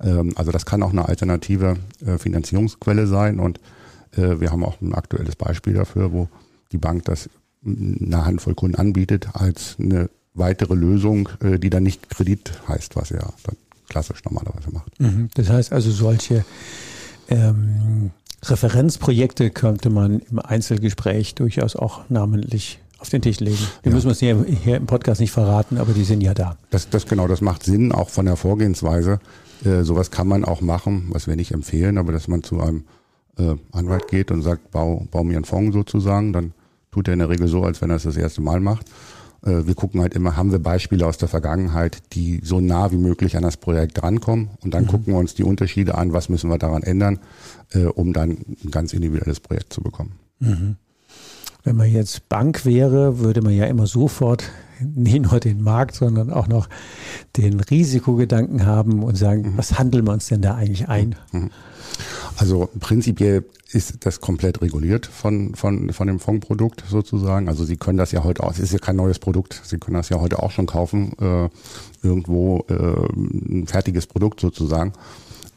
Ähm, 0.02 0.34
also 0.36 0.52
das 0.52 0.66
kann 0.66 0.82
auch 0.84 0.92
eine 0.92 1.08
alternative 1.08 1.78
äh, 2.06 2.18
Finanzierungsquelle 2.18 3.08
sein 3.08 3.40
und 3.40 3.60
äh, 4.16 4.40
wir 4.40 4.52
haben 4.52 4.64
auch 4.64 4.82
ein 4.82 4.94
aktuelles 4.94 5.36
Beispiel 5.36 5.74
dafür, 5.74 6.12
wo 6.12 6.28
die 6.72 6.78
Bank 6.78 7.06
das 7.06 7.30
eine 7.66 8.26
Handvoll 8.26 8.56
Kunden 8.56 8.76
anbietet 8.76 9.30
als 9.34 9.78
eine 9.80 10.10
weitere 10.34 10.74
Lösung, 10.74 11.30
äh, 11.42 11.60
die 11.60 11.70
dann 11.70 11.84
nicht 11.84 12.10
Kredit 12.10 12.52
heißt, 12.68 12.96
was 12.96 13.12
er 13.12 13.34
dann 13.44 13.56
klassisch 13.90 14.24
normalerweise 14.26 14.72
macht. 14.72 15.00
Mhm. 15.00 15.30
Das 15.36 15.50
heißt 15.50 15.72
also 15.72 15.92
solche 15.92 16.46
ähm, 17.30 18.12
Referenzprojekte 18.44 19.50
könnte 19.50 19.90
man 19.90 20.20
im 20.20 20.40
Einzelgespräch 20.40 21.36
durchaus 21.36 21.76
auch 21.76 22.10
namentlich 22.10 22.80
auf 23.00 23.10
den 23.10 23.22
Tisch 23.22 23.40
legen. 23.40 23.58
Wir 23.82 23.92
ja. 23.92 23.96
müssen 23.96 24.10
es 24.12 24.20
hier, 24.20 24.46
hier, 24.64 24.78
im 24.78 24.86
Podcast 24.86 25.20
nicht 25.20 25.32
verraten, 25.32 25.78
aber 25.78 25.94
die 25.94 26.04
sind 26.04 26.22
ja 26.22 26.34
da. 26.34 26.58
Das, 26.70 26.90
das 26.90 27.06
genau, 27.06 27.28
das 27.28 27.42
macht 27.42 27.64
Sinn, 27.64 27.92
auch 27.92 28.10
von 28.10 28.26
der 28.26 28.38
Vorgehensweise. 28.38 29.20
Äh, 29.66 29.84
sowas 29.84 30.12
kann 30.12 30.28
man 30.28 30.46
auch 30.46 30.62
machen, 30.62 31.10
was 31.10 31.28
wir 31.28 31.36
nicht 31.36 31.52
empfehlen, 31.52 31.98
aber 31.98 32.12
dass 32.12 32.28
man 32.28 32.44
zu 32.44 32.62
einem 32.62 32.86
äh, 33.38 33.56
Anwalt 33.72 34.08
geht 34.08 34.32
und 34.32 34.42
sagt, 34.42 34.72
bau, 34.72 35.06
bau 35.12 35.24
mir 35.24 35.36
einen 35.36 35.46
Fonds 35.46 35.74
sozusagen, 35.74 36.34
dann 36.34 36.54
tut 36.92 37.08
er 37.08 37.14
in 37.14 37.20
der 37.20 37.30
Regel 37.30 37.48
so, 37.48 37.64
als 37.64 37.82
wenn 37.82 37.90
er 37.90 37.98
es 37.98 38.04
das 38.04 38.18
erste 38.18 38.42
Mal 38.42 38.60
macht. 38.60 38.86
Äh, 39.46 39.68
wir 39.68 39.76
gucken 39.76 40.02
halt 40.02 40.14
immer, 40.14 40.36
haben 40.36 40.52
wir 40.52 40.60
Beispiele 40.60 41.06
aus 41.06 41.18
der 41.18 41.28
Vergangenheit, 41.28 42.02
die 42.14 42.42
so 42.44 42.60
nah 42.60 42.92
wie 42.92 42.98
möglich 42.98 43.36
an 43.38 43.44
das 43.44 43.58
Projekt 43.58 44.02
rankommen 44.02 44.50
und 44.62 44.74
dann 44.74 44.84
mhm. 44.84 44.88
gucken 44.88 45.14
wir 45.14 45.20
uns 45.20 45.34
die 45.34 45.44
Unterschiede 45.44 45.96
an, 45.96 46.14
was 46.14 46.30
müssen 46.30 46.50
wir 46.50 46.58
daran 46.58 46.84
ändern, 46.84 47.20
äh, 47.72 47.86
um 47.86 48.14
dann 48.14 48.32
ein 48.64 48.72
ganz 48.72 48.94
individuelles 48.94 49.40
Projekt 49.40 49.74
zu 49.74 49.82
bekommen. 49.82 50.14
Mhm. 50.40 50.76
Wenn 51.64 51.78
man 51.78 51.90
jetzt 51.90 52.28
Bank 52.28 52.66
wäre, 52.66 53.20
würde 53.20 53.42
man 53.42 53.54
ja 53.54 53.66
immer 53.66 53.88
sofort 53.88 54.44
nicht 54.80 55.32
nur 55.32 55.40
den 55.40 55.62
Markt, 55.62 55.96
sondern 55.96 56.32
auch 56.32 56.48
noch 56.48 56.68
den 57.38 57.60
Risikogedanken 57.60 58.66
haben 58.66 59.04
und 59.04 59.16
sagen, 59.16 59.54
mhm. 59.54 59.58
was 59.58 59.78
handeln 59.78 60.06
wir 60.06 60.14
uns 60.14 60.28
denn 60.28 60.42
da 60.42 60.56
eigentlich 60.56 60.90
ein? 60.90 61.16
Also 62.38 62.70
prinzipiell 62.80 63.46
ist 63.72 64.06
das 64.06 64.22
komplett 64.22 64.62
reguliert 64.62 65.06
von, 65.06 65.56
von, 65.56 65.92
von 65.94 66.08
dem 66.08 66.20
Fondsprodukt 66.20 66.84
sozusagen. 66.88 67.48
Also 67.48 67.66
Sie 67.66 67.78
können 67.78 67.98
das 67.98 68.12
ja 68.12 68.24
heute 68.24 68.44
auch, 68.44 68.52
es 68.52 68.60
ist 68.60 68.74
ja 68.74 68.80
kein 68.80 68.96
neues 68.96 69.20
Produkt, 69.20 69.62
Sie 69.64 69.78
können 69.78 69.96
das 69.96 70.10
ja 70.10 70.20
heute 70.20 70.42
auch 70.42 70.52
schon 70.52 70.66
kaufen, 70.66 71.14
äh, 71.20 71.50
irgendwo 72.06 72.66
äh, 72.70 72.74
ein 72.74 73.68
fertiges 73.68 74.08
Produkt 74.08 74.40
sozusagen. 74.40 74.94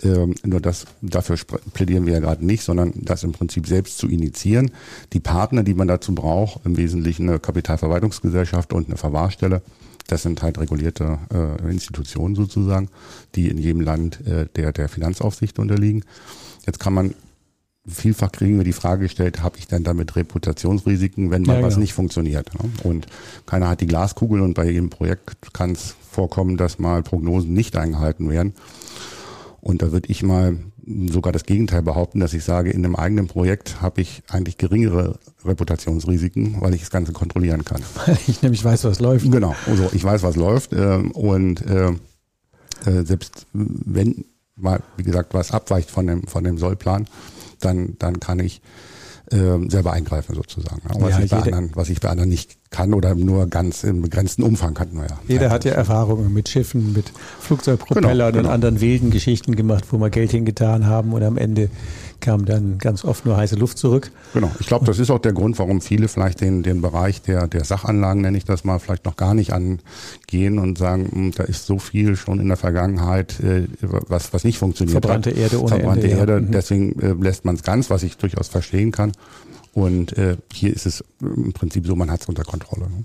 Ähm, 0.02 0.34
nur 0.44 0.60
das, 0.60 0.84
dafür 1.00 1.36
plädieren 1.72 2.06
wir 2.06 2.14
ja 2.14 2.20
gerade 2.20 2.44
nicht, 2.44 2.62
sondern 2.62 2.92
das 2.96 3.24
im 3.24 3.32
Prinzip 3.32 3.66
selbst 3.66 3.98
zu 3.98 4.08
initiieren. 4.08 4.70
Die 5.12 5.20
Partner, 5.20 5.62
die 5.62 5.74
man 5.74 5.88
dazu 5.88 6.14
braucht, 6.14 6.64
im 6.66 6.76
Wesentlichen 6.76 7.28
eine 7.28 7.38
Kapitalverwaltungsgesellschaft 7.38 8.72
und 8.72 8.88
eine 8.88 8.96
Verwahrstelle, 8.96 9.62
Das 10.06 10.22
sind 10.22 10.42
halt 10.42 10.58
regulierte 10.58 11.18
äh, 11.32 11.70
Institutionen 11.70 12.34
sozusagen, 12.34 12.88
die 13.34 13.48
in 13.48 13.58
jedem 13.58 13.80
Land 13.80 14.26
äh, 14.26 14.46
der, 14.54 14.72
der 14.72 14.88
Finanzaufsicht 14.88 15.58
unterliegen. 15.58 16.04
Jetzt 16.64 16.80
kann 16.80 16.94
man 16.94 17.14
vielfach 17.88 18.32
kriegen 18.32 18.56
wir 18.56 18.64
die 18.64 18.72
Frage 18.72 19.02
gestellt, 19.02 19.42
habe 19.42 19.58
ich 19.58 19.66
denn 19.66 19.84
damit 19.84 20.16
Reputationsrisiken, 20.16 21.30
wenn 21.30 21.42
mal 21.42 21.58
ja, 21.58 21.62
was 21.62 21.74
ja. 21.74 21.80
nicht 21.80 21.92
funktioniert? 21.92 22.52
Ne? 22.54 22.70
Und 22.82 23.06
keiner 23.46 23.68
hat 23.68 23.80
die 23.80 23.86
Glaskugel 23.86 24.40
und 24.40 24.54
bei 24.54 24.66
jedem 24.66 24.90
Projekt 24.90 25.52
kann 25.52 25.72
es 25.72 25.94
vorkommen, 26.10 26.56
dass 26.56 26.78
mal 26.78 27.02
Prognosen 27.02 27.52
nicht 27.52 27.76
eingehalten 27.76 28.28
werden. 28.30 28.54
Und 29.66 29.82
da 29.82 29.90
würde 29.90 30.08
ich 30.08 30.22
mal 30.22 30.58
sogar 31.10 31.32
das 31.32 31.42
Gegenteil 31.42 31.82
behaupten, 31.82 32.20
dass 32.20 32.32
ich 32.34 32.44
sage, 32.44 32.70
in 32.70 32.84
einem 32.84 32.94
eigenen 32.94 33.26
Projekt 33.26 33.82
habe 33.82 34.00
ich 34.00 34.22
eigentlich 34.28 34.58
geringere 34.58 35.18
Reputationsrisiken, 35.44 36.60
weil 36.60 36.72
ich 36.74 36.82
das 36.82 36.90
Ganze 36.90 37.12
kontrollieren 37.12 37.64
kann. 37.64 37.82
Weil 38.06 38.16
ich 38.28 38.42
nämlich 38.42 38.64
weiß, 38.64 38.84
was 38.84 39.00
läuft. 39.00 39.28
Genau, 39.28 39.56
also 39.66 39.90
ich 39.92 40.04
weiß, 40.04 40.22
was 40.22 40.36
läuft. 40.36 40.72
Äh, 40.72 40.98
und 41.12 41.66
äh, 41.66 41.88
äh, 41.88 43.04
selbst 43.04 43.48
wenn 43.52 44.24
mal, 44.54 44.84
wie 44.96 45.02
gesagt, 45.02 45.34
was 45.34 45.50
abweicht 45.50 45.90
von 45.90 46.06
dem, 46.06 46.28
von 46.28 46.44
dem 46.44 46.58
Sollplan, 46.58 47.08
dann, 47.58 47.96
dann 47.98 48.20
kann 48.20 48.38
ich 48.38 48.62
selber 49.28 49.92
eingreifen 49.92 50.36
sozusagen. 50.36 50.82
Ne? 50.86 50.94
Was, 51.00 51.10
ja, 51.10 51.24
ich 51.24 51.30
bei 51.32 51.42
anderen, 51.42 51.72
was 51.74 51.88
ich 51.88 51.98
bei 51.98 52.10
anderen 52.10 52.30
nicht 52.30 52.58
kann 52.76 52.92
oder 52.92 53.14
nur 53.14 53.46
ganz 53.46 53.84
im 53.84 54.02
begrenzten 54.02 54.42
Umfang 54.42 54.74
kann. 54.74 54.88
Naja, 54.92 55.18
jeder 55.26 55.50
hat 55.50 55.64
ja 55.64 55.72
Erfahrungen 55.72 56.32
mit 56.34 56.50
Schiffen, 56.50 56.92
mit 56.92 57.10
Flugzeugpropellern 57.40 58.12
genau, 58.12 58.30
genau. 58.30 58.48
und 58.48 58.54
anderen 58.54 58.80
wilden 58.82 59.10
Geschichten 59.10 59.56
gemacht, 59.56 59.84
wo 59.90 59.98
wir 59.98 60.10
Geld 60.10 60.30
hingetan 60.30 60.86
haben 60.86 61.14
und 61.14 61.22
am 61.22 61.38
Ende 61.38 61.70
kam 62.20 62.44
dann 62.44 62.76
ganz 62.78 63.04
oft 63.04 63.24
nur 63.24 63.36
heiße 63.36 63.56
Luft 63.56 63.78
zurück. 63.78 64.10
Genau. 64.34 64.50
Ich 64.60 64.66
glaube, 64.66 64.84
das 64.84 64.98
ist 64.98 65.10
auch 65.10 65.18
der 65.18 65.32
Grund, 65.32 65.58
warum 65.58 65.80
viele 65.80 66.08
vielleicht 66.08 66.42
den, 66.42 66.62
den 66.62 66.82
Bereich 66.82 67.22
der, 67.22 67.46
der 67.46 67.64
Sachanlagen, 67.64 68.20
nenne 68.20 68.36
ich 68.36 68.44
das 68.44 68.64
mal, 68.64 68.78
vielleicht 68.78 69.06
noch 69.06 69.16
gar 69.16 69.32
nicht 69.32 69.52
angehen 69.52 70.58
und 70.58 70.76
sagen, 70.76 71.08
hm, 71.10 71.32
da 71.32 71.44
ist 71.44 71.64
so 71.66 71.78
viel 71.78 72.16
schon 72.16 72.40
in 72.40 72.48
der 72.48 72.56
Vergangenheit, 72.58 73.40
äh, 73.40 73.68
was, 73.80 74.34
was 74.34 74.44
nicht 74.44 74.58
funktioniert 74.58 74.92
Verbrannte 74.92 75.30
hat. 75.30 75.38
Erde 75.38 75.60
ohne 75.60 75.68
Verbrannte 75.68 76.08
Ende, 76.08 76.18
Erde. 76.18 76.32
Ja. 76.34 76.40
Mhm. 76.40 76.50
Deswegen 76.50 77.00
äh, 77.00 77.12
lässt 77.22 77.46
man 77.46 77.54
es 77.54 77.62
ganz, 77.62 77.88
was 77.88 78.02
ich 78.02 78.18
durchaus 78.18 78.48
verstehen 78.48 78.92
kann. 78.92 79.12
Und 79.76 80.16
äh, 80.16 80.38
hier 80.54 80.72
ist 80.72 80.86
es 80.86 81.04
im 81.20 81.52
Prinzip 81.52 81.86
so, 81.86 81.94
man 81.94 82.10
hat 82.10 82.22
es 82.22 82.28
unter 82.28 82.44
Kontrolle. 82.44 82.88
Ne? 82.88 83.04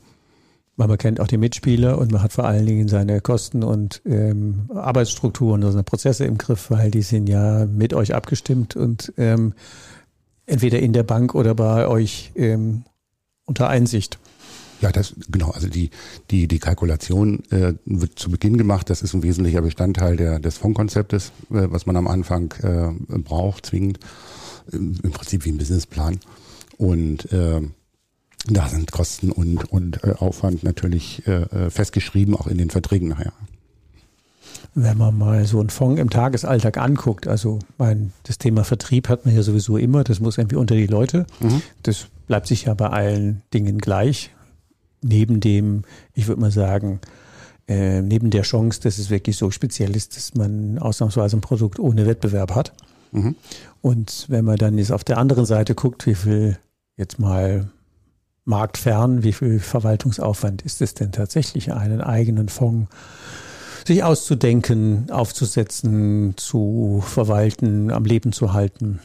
weil 0.78 0.88
man 0.88 0.98
kennt 0.98 1.20
auch 1.20 1.28
die 1.28 1.38
Mitspieler 1.38 1.98
und 1.98 2.12
man 2.12 2.24
hat 2.24 2.34
vor 2.34 2.46
allen 2.46 2.66
Dingen 2.66 2.88
seine 2.88 3.22
Kosten 3.22 3.62
und 3.62 4.02
ähm, 4.06 4.70
Arbeitsstrukturen, 4.74 5.62
also 5.62 5.74
seine 5.74 5.84
Prozesse 5.84 6.26
im 6.26 6.38
Griff, 6.38 6.72
weil 6.72 6.90
die 6.90 7.02
sind 7.02 7.28
ja 7.28 7.68
mit 7.68 7.94
euch 7.94 8.16
abgestimmt 8.16 8.76
und 8.76 9.14
ähm, 9.18 9.54
entweder 10.48 10.80
in 10.80 10.94
der 10.94 11.04
Bank 11.04 11.36
oder 11.36 11.54
bei 11.54 11.88
euch 11.88 12.32
ähm, 12.36 12.84
unter 13.46 13.68
Einsicht. 13.68 14.18
Ja, 14.80 14.92
das 14.92 15.14
genau. 15.30 15.52
Also 15.52 15.68
die 15.68 15.92
die 16.32 16.48
die 16.48 16.58
Kalkulation 16.58 17.44
äh, 17.52 17.74
wird 17.86 18.18
zu 18.18 18.32
Beginn 18.32 18.58
gemacht. 18.58 18.90
Das 18.90 19.04
ist 19.04 19.14
ein 19.14 19.22
wesentlicher 19.22 19.62
Bestandteil 19.62 20.16
der 20.16 20.40
des 20.40 20.58
Fondskonzeptes, 20.58 21.28
äh, 21.52 21.68
was 21.70 21.86
man 21.86 21.96
am 21.98 22.08
Anfang 22.08 22.54
äh, 22.64 23.20
braucht, 23.20 23.68
zwingend 23.68 24.00
im 24.72 25.12
Prinzip 25.12 25.46
wie 25.46 25.52
ein 25.52 25.58
Businessplan. 25.58 26.20
Und 26.82 27.32
äh, 27.32 27.62
da 28.48 28.68
sind 28.68 28.92
Kosten 28.92 29.32
und, 29.32 29.72
und 29.72 30.04
äh, 30.04 30.14
Aufwand 30.18 30.64
natürlich 30.64 31.22
äh, 31.28 31.44
äh, 31.44 31.70
festgeschrieben, 31.70 32.36
auch 32.36 32.48
in 32.48 32.58
den 32.58 32.72
Verträgen 32.72 33.08
nachher. 33.08 33.34
Wenn 34.74 34.98
man 34.98 35.16
mal 35.16 35.46
so 35.46 35.60
einen 35.60 35.70
Fonds 35.70 36.02
im 36.02 36.10
Tagesalltag 36.10 36.78
anguckt, 36.78 37.28
also 37.28 37.60
mein, 37.78 38.14
das 38.24 38.40
Thema 38.40 38.64
Vertrieb 38.64 39.10
hat 39.10 39.28
man 39.28 39.36
ja 39.36 39.44
sowieso 39.44 39.78
immer, 39.78 40.04
das 40.04 40.20
muss 40.20 40.40
irgendwie 40.40 40.56
unter 40.56 40.74
die 40.74 40.88
Leute. 40.88 41.28
Mhm. 41.40 41.62
Das 41.84 42.08
bleibt 42.26 42.48
sich 42.48 42.64
ja 42.64 42.74
bei 42.74 42.90
allen 42.90 43.44
Dingen 43.54 43.78
gleich. 43.78 44.32
Neben 45.04 45.40
dem, 45.40 45.84
ich 46.16 46.28
würde 46.28 46.42
mal 46.42 46.52
sagen, 46.52 47.00
äh, 47.68 48.02
neben 48.02 48.32
der 48.32 48.42
Chance, 48.42 48.82
dass 48.82 48.98
es 48.98 49.12
wirklich 49.12 49.38
so 49.38 49.52
speziell 49.52 49.96
ist, 49.96 50.16
dass 50.16 50.34
man 50.34 50.80
ausnahmsweise 50.80 51.38
ein 51.38 51.42
Produkt 51.42 51.78
ohne 51.78 52.08
Wettbewerb 52.08 52.56
hat. 52.56 52.74
Mhm. 53.12 53.36
Und 53.82 54.26
wenn 54.30 54.46
man 54.46 54.58
dann 54.58 54.80
jetzt 54.80 54.92
auf 54.92 55.04
der 55.04 55.20
anderen 55.20 55.46
Seite 55.46 55.76
guckt, 55.76 56.08
wie 56.08 56.16
viel 56.16 56.58
jetzt 57.02 57.20
mal 57.20 57.70
marktfern, 58.46 59.24
wie 59.24 59.34
viel 59.34 59.60
Verwaltungsaufwand 59.60 60.62
ist 60.62 60.82
es 60.82 60.94
denn 60.94 61.12
tatsächlich, 61.12 61.74
einen 61.74 62.02
eigenen 62.02 62.48
Fonds 62.48 62.90
sich 63.86 64.04
auszudenken, 64.04 65.10
aufzusetzen, 65.10 66.36
zu 66.38 67.04
verwalten, 67.06 67.92
am 67.92 68.06
Leben 68.06 68.32
zu 68.32 68.54
halten? 68.54 69.00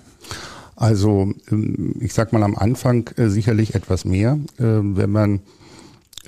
Also 0.75 1.33
ähm, 1.51 1.95
ich 2.01 2.13
sag 2.13 2.33
mal 2.33 2.43
am 2.43 2.55
Anfang 2.55 3.09
äh, 3.17 3.29
sicherlich 3.29 3.75
etwas 3.75 4.05
mehr, 4.05 4.39
äh, 4.59 4.65
wenn 4.65 5.11
man 5.11 5.41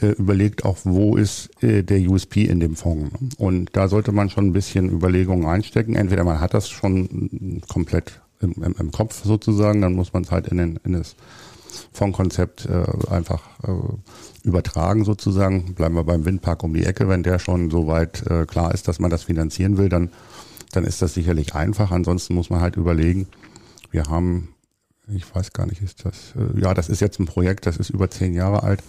äh, 0.01 0.13
überlegt, 0.13 0.65
auch 0.65 0.79
wo 0.85 1.17
ist 1.17 1.51
der 1.61 2.01
USP 2.09 2.45
in 2.45 2.61
dem 2.61 2.77
Fonds. 2.77 3.11
Und 3.37 3.71
da 3.75 3.89
sollte 3.89 4.13
man 4.13 4.31
schon 4.31 4.47
ein 4.47 4.53
bisschen 4.53 4.89
Überlegungen 4.89 5.47
einstecken. 5.47 5.97
Entweder 5.97 6.25
man 6.25 6.41
hat 6.41 6.55
das 6.55 6.71
schon 6.71 7.61
komplett 7.69 8.21
im, 8.41 8.55
im, 8.63 8.75
im 8.79 8.93
Kopf 8.93 9.25
sozusagen, 9.25 9.83
dann 9.83 9.95
muss 9.95 10.13
man 10.13 10.23
es 10.23 10.31
halt 10.31 10.47
in, 10.47 10.57
den, 10.57 10.81
in 10.85 10.93
das 10.93 11.17
Fondkonzept 11.93 12.67
äh, 12.67 12.85
einfach 13.11 13.43
äh, 13.65 14.47
übertragen 14.47 15.05
sozusagen. 15.05 15.75
Bleiben 15.75 15.95
wir 15.95 16.05
beim 16.05 16.25
Windpark 16.25 16.63
um 16.63 16.75
die 16.75 16.85
Ecke. 16.85 17.09
Wenn 17.09 17.23
der 17.23 17.39
schon 17.39 17.71
so 17.71 17.87
weit 17.87 18.27
äh, 18.27 18.47
klar 18.47 18.73
ist, 18.75 18.89
dass 18.89 18.99
man 18.99 19.11
das 19.11 19.25
finanzieren 19.25 19.77
will, 19.77 19.89
dann, 19.89 20.11
dann 20.73 20.85
ist 20.85 21.03
das 21.03 21.15
sicherlich 21.15 21.55
einfach. 21.55 21.91
Ansonsten 21.91 22.35
muss 22.35 22.51
man 22.51 22.61
halt 22.61 22.77
überlegen, 22.77 23.29
wir 23.91 24.05
haben, 24.05 24.49
ich 25.09 25.35
weiß 25.35 25.53
gar 25.53 25.67
nicht, 25.67 25.83
ist 25.83 26.05
das, 26.05 26.35
äh, 26.37 26.61
ja, 26.61 26.75
das 26.75 26.89
ist 26.89 27.01
jetzt 27.01 27.19
ein 27.21 27.27
Projekt, 27.27 27.67
das 27.67 27.77
ist 27.77 27.91
über 27.91 28.11
zehn 28.11 28.35
Jahre 28.35 28.63
alt. 28.63 28.83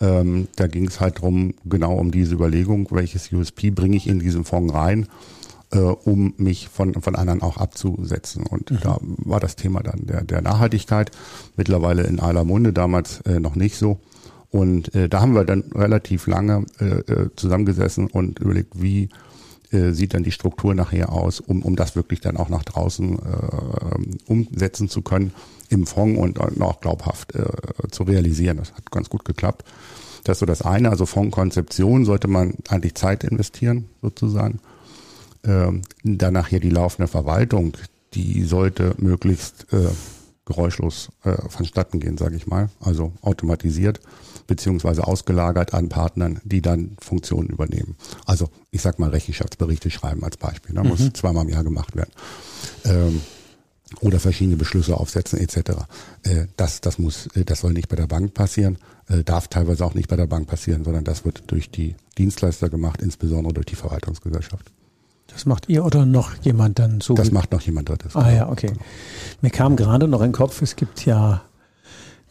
Ähm, 0.00 0.48
da 0.56 0.66
ging 0.66 0.86
es 0.86 1.00
halt 1.00 1.20
drum, 1.20 1.54
genau 1.64 1.94
um 1.94 2.10
diese 2.10 2.34
Überlegung, 2.34 2.88
welches 2.90 3.32
USP 3.32 3.70
bringe 3.70 3.96
ich 3.96 4.06
in 4.06 4.18
diesen 4.18 4.44
Fonds 4.44 4.74
rein 4.74 5.06
äh, 5.72 5.78
um 5.78 6.34
mich 6.36 6.68
von, 6.68 6.94
von 6.94 7.14
anderen 7.16 7.42
auch 7.42 7.56
abzusetzen. 7.56 8.46
Und 8.46 8.70
mhm. 8.70 8.78
da 8.82 8.98
war 9.00 9.40
das 9.40 9.56
Thema 9.56 9.82
dann 9.82 10.06
der, 10.06 10.22
der 10.22 10.42
Nachhaltigkeit 10.42 11.10
mittlerweile 11.56 12.04
in 12.04 12.20
aller 12.20 12.44
Munde, 12.44 12.72
damals 12.72 13.20
äh, 13.22 13.40
noch 13.40 13.56
nicht 13.56 13.76
so. 13.76 13.98
Und 14.50 14.94
äh, 14.94 15.08
da 15.08 15.20
haben 15.20 15.34
wir 15.34 15.44
dann 15.44 15.64
relativ 15.74 16.26
lange 16.26 16.66
äh, 16.80 17.12
äh 17.12 17.30
zusammengesessen 17.36 18.06
und 18.06 18.38
überlegt, 18.38 18.80
wie 18.80 19.08
äh, 19.72 19.92
sieht 19.92 20.14
dann 20.14 20.22
die 20.22 20.30
Struktur 20.30 20.74
nachher 20.74 21.12
aus, 21.12 21.40
um, 21.40 21.62
um 21.62 21.74
das 21.74 21.96
wirklich 21.96 22.20
dann 22.20 22.36
auch 22.36 22.48
nach 22.48 22.62
draußen 22.62 23.18
äh, 23.18 24.30
umsetzen 24.30 24.88
zu 24.88 25.02
können 25.02 25.32
im 25.68 25.86
Fonds 25.86 26.20
und, 26.20 26.38
und 26.38 26.62
auch 26.62 26.80
glaubhaft 26.80 27.34
äh, 27.34 27.44
zu 27.90 28.04
realisieren. 28.04 28.58
Das 28.58 28.72
hat 28.72 28.90
ganz 28.92 29.10
gut 29.10 29.24
geklappt. 29.24 29.64
Das 30.22 30.36
ist 30.36 30.40
so 30.40 30.46
das 30.46 30.62
eine. 30.62 30.90
Also 30.90 31.06
Fondskonzeption 31.06 32.04
sollte 32.04 32.28
man 32.28 32.54
eigentlich 32.68 32.94
Zeit 32.94 33.24
investieren, 33.24 33.88
sozusagen 34.02 34.60
äh, 35.46 35.72
danach 36.02 36.48
hier 36.48 36.60
die 36.60 36.70
laufende 36.70 37.08
Verwaltung, 37.08 37.76
die 38.14 38.44
sollte 38.44 38.94
möglichst 38.98 39.72
äh, 39.72 39.88
geräuschlos 40.44 41.10
äh, 41.24 41.36
vonstatten 41.48 42.00
gehen, 42.00 42.18
sage 42.18 42.36
ich 42.36 42.46
mal, 42.46 42.70
also 42.80 43.12
automatisiert 43.22 44.00
beziehungsweise 44.46 45.06
ausgelagert 45.06 45.74
an 45.74 45.88
Partnern, 45.88 46.40
die 46.44 46.62
dann 46.62 46.96
Funktionen 47.00 47.48
übernehmen. 47.48 47.96
Also 48.24 48.48
ich 48.70 48.82
sag 48.82 48.98
mal 48.98 49.10
Rechenschaftsberichte 49.10 49.90
schreiben 49.90 50.24
als 50.24 50.36
Beispiel, 50.36 50.74
da 50.74 50.82
ne? 50.82 50.88
muss 50.88 51.00
mhm. 51.00 51.14
zweimal 51.14 51.44
im 51.44 51.50
Jahr 51.50 51.64
gemacht 51.64 51.96
werden. 51.96 52.10
Ähm, 52.84 53.20
oder 54.00 54.18
verschiedene 54.18 54.56
Beschlüsse 54.56 54.96
aufsetzen 54.96 55.38
etc. 55.38 55.58
Äh, 56.22 56.46
das, 56.56 56.80
das 56.80 56.98
muss, 56.98 57.28
äh, 57.34 57.44
das 57.44 57.60
soll 57.60 57.72
nicht 57.72 57.88
bei 57.88 57.96
der 57.96 58.06
Bank 58.06 58.34
passieren, 58.34 58.78
äh, 59.08 59.22
darf 59.22 59.48
teilweise 59.48 59.84
auch 59.84 59.94
nicht 59.94 60.08
bei 60.08 60.16
der 60.16 60.26
Bank 60.26 60.48
passieren, 60.48 60.84
sondern 60.84 61.04
das 61.04 61.24
wird 61.24 61.44
durch 61.48 61.70
die 61.70 61.94
Dienstleister 62.18 62.68
gemacht, 62.68 63.00
insbesondere 63.00 63.54
durch 63.54 63.66
die 63.66 63.76
Verwaltungsgesellschaft. 63.76 64.72
Das 65.36 65.44
macht 65.44 65.68
ihr 65.68 65.84
oder 65.84 66.06
noch 66.06 66.32
jemand 66.40 66.78
dann 66.78 67.02
so? 67.02 67.12
Das 67.12 67.30
macht 67.30 67.52
noch 67.52 67.60
jemand 67.60 67.90
drittes. 67.90 68.16
Ah 68.16 68.32
ja, 68.32 68.48
okay. 68.48 68.72
Mir 69.42 69.50
kam 69.50 69.76
gerade 69.76 70.08
noch 70.08 70.22
in 70.22 70.28
den 70.28 70.32
Kopf, 70.32 70.62
es 70.62 70.76
gibt 70.76 71.04
ja 71.04 71.42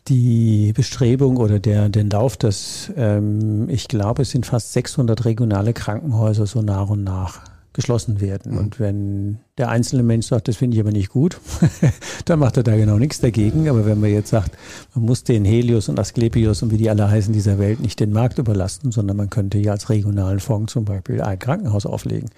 die 0.07 0.73
Bestrebung 0.73 1.37
oder 1.37 1.59
der, 1.59 1.89
den 1.89 2.09
Lauf, 2.09 2.35
dass 2.35 2.91
ähm, 2.97 3.69
ich 3.69 3.87
glaube, 3.87 4.23
es 4.23 4.31
sind 4.31 4.47
fast 4.47 4.73
600 4.73 5.23
regionale 5.23 5.73
Krankenhäuser 5.73 6.47
so 6.47 6.63
nach 6.63 6.89
und 6.89 7.03
nach 7.03 7.41
geschlossen 7.73 8.21
werden. 8.21 8.53
Mhm. 8.53 8.57
Und 8.57 8.79
wenn 8.79 9.37
der 9.59 9.69
einzelne 9.69 10.01
Mensch 10.01 10.25
sagt, 10.25 10.47
das 10.47 10.55
finde 10.55 10.75
ich 10.75 10.81
aber 10.81 10.91
nicht 10.91 11.09
gut, 11.09 11.39
dann 12.25 12.39
macht 12.39 12.57
er 12.57 12.63
da 12.63 12.75
genau 12.75 12.97
nichts 12.97 13.19
dagegen. 13.19 13.69
Aber 13.69 13.85
wenn 13.85 13.99
man 13.99 14.09
jetzt 14.09 14.29
sagt, 14.29 14.57
man 14.95 15.05
muss 15.05 15.23
den 15.23 15.45
Helios 15.45 15.89
und 15.89 15.99
Asklepios 15.99 16.63
und 16.63 16.71
wie 16.71 16.77
die 16.77 16.89
alle 16.89 17.07
heißen 17.07 17.33
dieser 17.33 17.59
Welt 17.59 17.81
nicht 17.81 17.99
den 17.99 18.11
Markt 18.11 18.39
überlasten, 18.39 18.91
sondern 18.91 19.17
man 19.17 19.29
könnte 19.29 19.59
ja 19.59 19.73
als 19.73 19.89
regionalen 19.89 20.39
Fonds 20.39 20.73
zum 20.73 20.85
Beispiel 20.85 21.21
ein 21.21 21.37
Krankenhaus 21.37 21.85
auflegen 21.85 22.29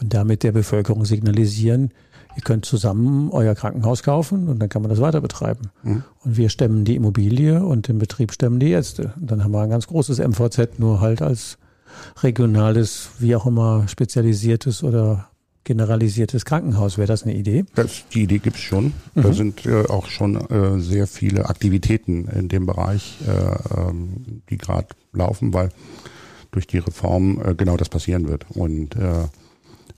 und 0.00 0.14
damit 0.14 0.42
der 0.42 0.52
Bevölkerung 0.52 1.04
signalisieren, 1.04 1.90
ihr 2.36 2.42
könnt 2.42 2.64
zusammen 2.64 3.30
euer 3.30 3.54
Krankenhaus 3.54 4.02
kaufen 4.02 4.48
und 4.48 4.60
dann 4.60 4.68
kann 4.68 4.82
man 4.82 4.90
das 4.90 5.00
weiter 5.00 5.20
betreiben. 5.20 5.70
Mhm. 5.82 6.04
Und 6.24 6.36
wir 6.36 6.48
stemmen 6.48 6.84
die 6.84 6.96
Immobilie 6.96 7.64
und 7.64 7.88
den 7.88 7.98
Betrieb 7.98 8.32
stemmen 8.32 8.60
die 8.60 8.70
Ärzte. 8.70 9.14
Und 9.20 9.30
dann 9.30 9.44
haben 9.44 9.52
wir 9.52 9.62
ein 9.62 9.70
ganz 9.70 9.86
großes 9.86 10.18
MVZ, 10.18 10.78
nur 10.78 11.00
halt 11.00 11.22
als 11.22 11.58
regionales, 12.22 13.10
wie 13.18 13.34
auch 13.34 13.46
immer, 13.46 13.88
spezialisiertes 13.88 14.82
oder 14.82 15.28
generalisiertes 15.64 16.44
Krankenhaus. 16.44 16.98
Wäre 16.98 17.08
das 17.08 17.24
eine 17.24 17.34
Idee? 17.34 17.64
Das, 17.74 18.04
die 18.12 18.22
Idee 18.22 18.38
gibt 18.38 18.56
es 18.56 18.62
schon. 18.62 18.92
Mhm. 19.14 19.22
Da 19.22 19.32
sind 19.32 19.66
äh, 19.66 19.84
auch 19.86 20.06
schon 20.06 20.36
äh, 20.36 20.80
sehr 20.80 21.06
viele 21.06 21.48
Aktivitäten 21.48 22.26
in 22.28 22.48
dem 22.48 22.66
Bereich, 22.66 23.18
äh, 23.26 23.80
ähm, 23.80 24.42
die 24.48 24.56
gerade 24.56 24.88
laufen, 25.12 25.52
weil 25.52 25.70
durch 26.52 26.66
die 26.66 26.78
Reform 26.78 27.40
äh, 27.44 27.54
genau 27.54 27.76
das 27.76 27.88
passieren 27.88 28.28
wird. 28.28 28.46
Und 28.50 28.96
äh, 28.96 29.24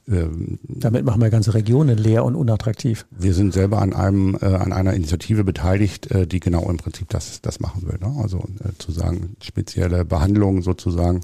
ähm, 0.09 0.59
Damit 0.65 1.05
machen 1.05 1.21
wir 1.21 1.31
ganze 1.31 1.55
Regionen 1.55 1.97
leer 1.97 2.25
und 2.25 2.35
unattraktiv. 2.35 3.07
Wir 3.11 3.35
sind 3.35 3.53
selber 3.53 3.81
an 3.81 3.93
einem 3.93 4.37
äh, 4.41 4.47
an 4.47 4.73
einer 4.73 4.95
Initiative 4.95 5.45
beteiligt, 5.45 6.11
äh, 6.11 6.27
die 6.27 6.41
genau 6.41 6.69
im 6.69 6.77
Prinzip 6.77 7.09
das 7.09 7.41
das 7.41 7.61
machen 7.61 7.87
will. 7.87 7.99
Ne? 8.01 8.21
Also 8.21 8.38
äh, 8.38 8.73
zu 8.79 8.91
sagen 8.91 9.37
spezielle 9.41 10.05
Behandlungen 10.05 10.62
sozusagen 10.62 11.21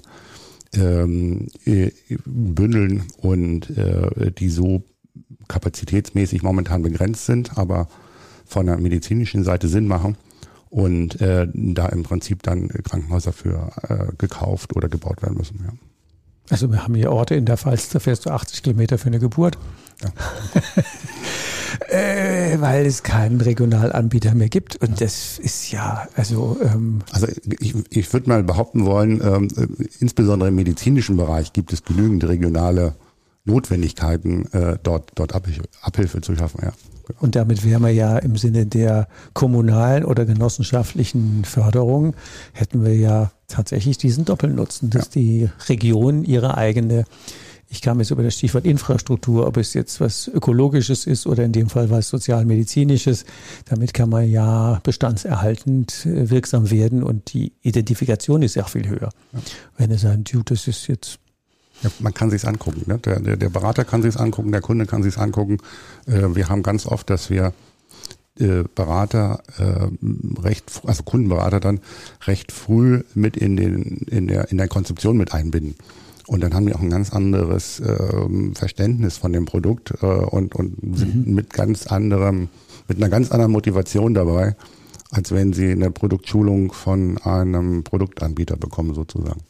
ähm, 0.73 1.47
äh, 1.65 1.91
bündeln 2.25 3.03
und 3.17 3.69
äh, 3.77 4.31
die 4.31 4.49
so 4.49 4.83
kapazitätsmäßig 5.49 6.41
momentan 6.41 6.81
begrenzt 6.81 7.25
sind, 7.25 7.57
aber 7.57 7.89
von 8.45 8.65
der 8.65 8.77
medizinischen 8.77 9.43
Seite 9.43 9.67
Sinn 9.67 9.87
machen 9.87 10.15
und 10.69 11.19
äh, 11.19 11.47
da 11.53 11.87
im 11.87 12.03
Prinzip 12.03 12.43
dann 12.43 12.69
Krankenhäuser 12.69 13.33
für 13.33 13.71
gekauft 14.17 14.75
oder 14.75 14.87
gebaut 14.87 15.21
werden 15.21 15.37
müssen. 15.37 15.59
Ja. 15.65 15.73
Also 16.49 16.71
wir 16.71 16.83
haben 16.83 16.95
hier 16.95 17.11
Orte 17.11 17.35
in 17.35 17.45
der 17.45 17.57
Pfalz, 17.57 17.89
da 17.89 17.99
fährst 17.99 18.25
du 18.25 18.31
80 18.31 18.63
Kilometer 18.63 18.97
für 18.97 19.07
eine 19.07 19.19
Geburt. 19.19 19.57
Ja. 20.01 20.09
äh, 21.89 22.59
weil 22.59 22.85
es 22.85 23.03
keinen 23.03 23.41
Regionalanbieter 23.41 24.33
mehr 24.33 24.49
gibt. 24.49 24.77
Und 24.77 25.01
das 25.01 25.37
ist 25.37 25.71
ja, 25.71 26.07
also. 26.15 26.57
Ähm 26.61 26.99
also 27.11 27.27
ich, 27.59 27.75
ich 27.89 28.13
würde 28.13 28.29
mal 28.29 28.43
behaupten 28.43 28.85
wollen, 28.85 29.21
ähm, 29.21 29.77
insbesondere 29.99 30.49
im 30.49 30.55
medizinischen 30.55 31.17
Bereich 31.17 31.53
gibt 31.53 31.73
es 31.73 31.83
genügend 31.83 32.27
regionale 32.27 32.95
Notwendigkeiten, 33.49 34.45
äh, 34.53 34.77
dort, 34.81 35.11
dort 35.15 35.33
Abhilfe, 35.33 35.63
Abhilfe 35.81 36.21
zu 36.21 36.35
schaffen. 36.35 36.61
Ja. 36.63 36.73
Und 37.19 37.35
damit 37.35 37.65
wären 37.65 37.81
wir 37.81 37.91
ja 37.91 38.17
im 38.17 38.37
Sinne 38.37 38.65
der 38.65 39.07
kommunalen 39.33 40.05
oder 40.05 40.25
genossenschaftlichen 40.25 41.43
Förderung, 41.43 42.15
hätten 42.53 42.85
wir 42.85 42.95
ja 42.95 43.31
tatsächlich 43.47 43.97
diesen 43.97 44.25
Doppelnutzen, 44.25 44.89
dass 44.89 45.05
ja. 45.05 45.11
die 45.15 45.49
Region 45.67 46.23
ihre 46.23 46.55
eigene, 46.57 47.05
ich 47.67 47.81
kam 47.81 47.99
jetzt 47.99 48.11
über 48.11 48.21
das 48.23 48.35
Stichwort 48.35 48.65
Infrastruktur, 48.65 49.47
ob 49.47 49.57
es 49.57 49.73
jetzt 49.73 49.99
was 49.99 50.27
Ökologisches 50.27 51.07
ist 51.07 51.25
oder 51.25 51.43
in 51.43 51.51
dem 51.51 51.69
Fall 51.69 51.89
was 51.89 52.09
Sozialmedizinisches, 52.09 53.25
damit 53.65 53.93
kann 53.93 54.09
man 54.09 54.29
ja 54.29 54.79
bestandserhaltend 54.83 56.05
äh, 56.05 56.29
wirksam 56.29 56.69
werden 56.69 57.01
und 57.01 57.33
die 57.33 57.53
Identifikation 57.61 58.43
ist 58.43 58.55
ja 58.55 58.65
viel 58.65 58.87
höher. 58.87 59.09
Ja. 59.33 59.39
Wenn 59.77 59.91
es 59.91 60.01
sagt, 60.01 60.35
das 60.45 60.67
ist 60.67 60.87
jetzt 60.87 61.19
ja, 61.83 61.89
man 61.99 62.13
kann 62.13 62.29
sich's 62.29 62.45
angucken. 62.45 62.83
Ne? 62.87 62.97
Der, 62.99 63.19
der, 63.19 63.37
der 63.37 63.49
Berater 63.49 63.85
kann 63.85 64.01
sich's 64.01 64.17
angucken, 64.17 64.51
der 64.51 64.61
Kunde 64.61 64.85
kann 64.85 65.03
sich's 65.03 65.17
angucken. 65.17 65.57
Äh, 66.05 66.35
wir 66.35 66.49
haben 66.49 66.63
ganz 66.63 66.85
oft, 66.85 67.09
dass 67.09 67.29
wir 67.29 67.53
äh, 68.39 68.63
Berater 68.75 69.41
äh, 69.57 70.41
recht, 70.41 70.81
also 70.85 71.03
Kundenberater 71.03 71.59
dann 71.59 71.79
recht 72.25 72.51
früh 72.51 73.03
mit 73.13 73.37
in 73.37 73.57
den 73.57 73.83
in 74.09 74.27
der 74.27 74.51
in 74.51 74.57
der 74.57 74.67
Konzeption 74.67 75.17
mit 75.17 75.33
einbinden. 75.33 75.75
Und 76.29 76.41
dann 76.43 76.53
haben 76.53 76.67
die 76.67 76.75
auch 76.75 76.81
ein 76.81 76.91
ganz 76.91 77.11
anderes 77.11 77.79
äh, 77.79 78.53
Verständnis 78.53 79.17
von 79.17 79.33
dem 79.33 79.45
Produkt 79.45 79.95
äh, 80.03 80.05
und, 80.05 80.53
und 80.53 80.77
sind 80.95 81.27
mhm. 81.27 81.33
mit 81.33 81.51
ganz 81.51 81.87
anderem, 81.87 82.49
mit 82.87 82.97
einer 82.97 83.09
ganz 83.09 83.31
anderen 83.31 83.51
Motivation 83.51 84.13
dabei, 84.13 84.55
als 85.09 85.31
wenn 85.31 85.53
sie 85.53 85.71
eine 85.71 85.89
Produktschulung 85.89 86.71
von 86.71 87.17
einem 87.17 87.83
Produktanbieter 87.83 88.57
bekommen, 88.57 88.93
sozusagen. 88.93 89.41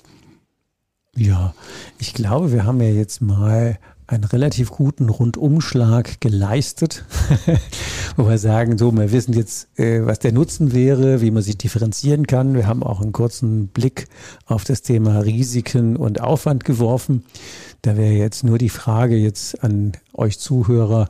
Ja, 1.20 1.54
ich 1.98 2.14
glaube, 2.14 2.54
wir 2.54 2.64
haben 2.64 2.80
ja 2.80 2.88
jetzt 2.88 3.20
mal 3.22 3.78
einen 4.08 4.24
relativ 4.24 4.72
guten 4.72 5.10
Rundumschlag 5.10 6.22
geleistet, 6.22 7.04
wo 8.16 8.30
wir 8.30 8.38
sagen, 8.38 8.78
so, 8.78 8.90
wir 8.94 9.12
wissen 9.12 9.34
jetzt, 9.34 9.68
äh, 9.78 10.06
was 10.06 10.20
der 10.20 10.32
Nutzen 10.32 10.72
wäre, 10.72 11.20
wie 11.20 11.32
man 11.32 11.44
sich 11.44 11.58
differenzieren 11.58 12.26
kann. 12.26 12.54
Wir 12.54 12.68
haben 12.68 12.84
auch 12.84 13.02
einen 13.02 13.12
kurzen 13.12 13.68
Blick 13.68 14.08
auf 14.46 14.64
das 14.64 14.82
Thema 14.82 15.20
Risiken 15.20 15.98
und 15.98 16.22
Aufwand 16.22 16.64
geworfen. 16.64 17.26
Da 17.82 17.98
wäre 17.98 18.14
jetzt 18.14 18.46
nur 18.46 18.58
die 18.58 18.70
Frage 18.70 19.18
jetzt 19.18 19.62
an 19.62 19.92
euch 20.14 20.40
Zuhörer, 20.40 21.10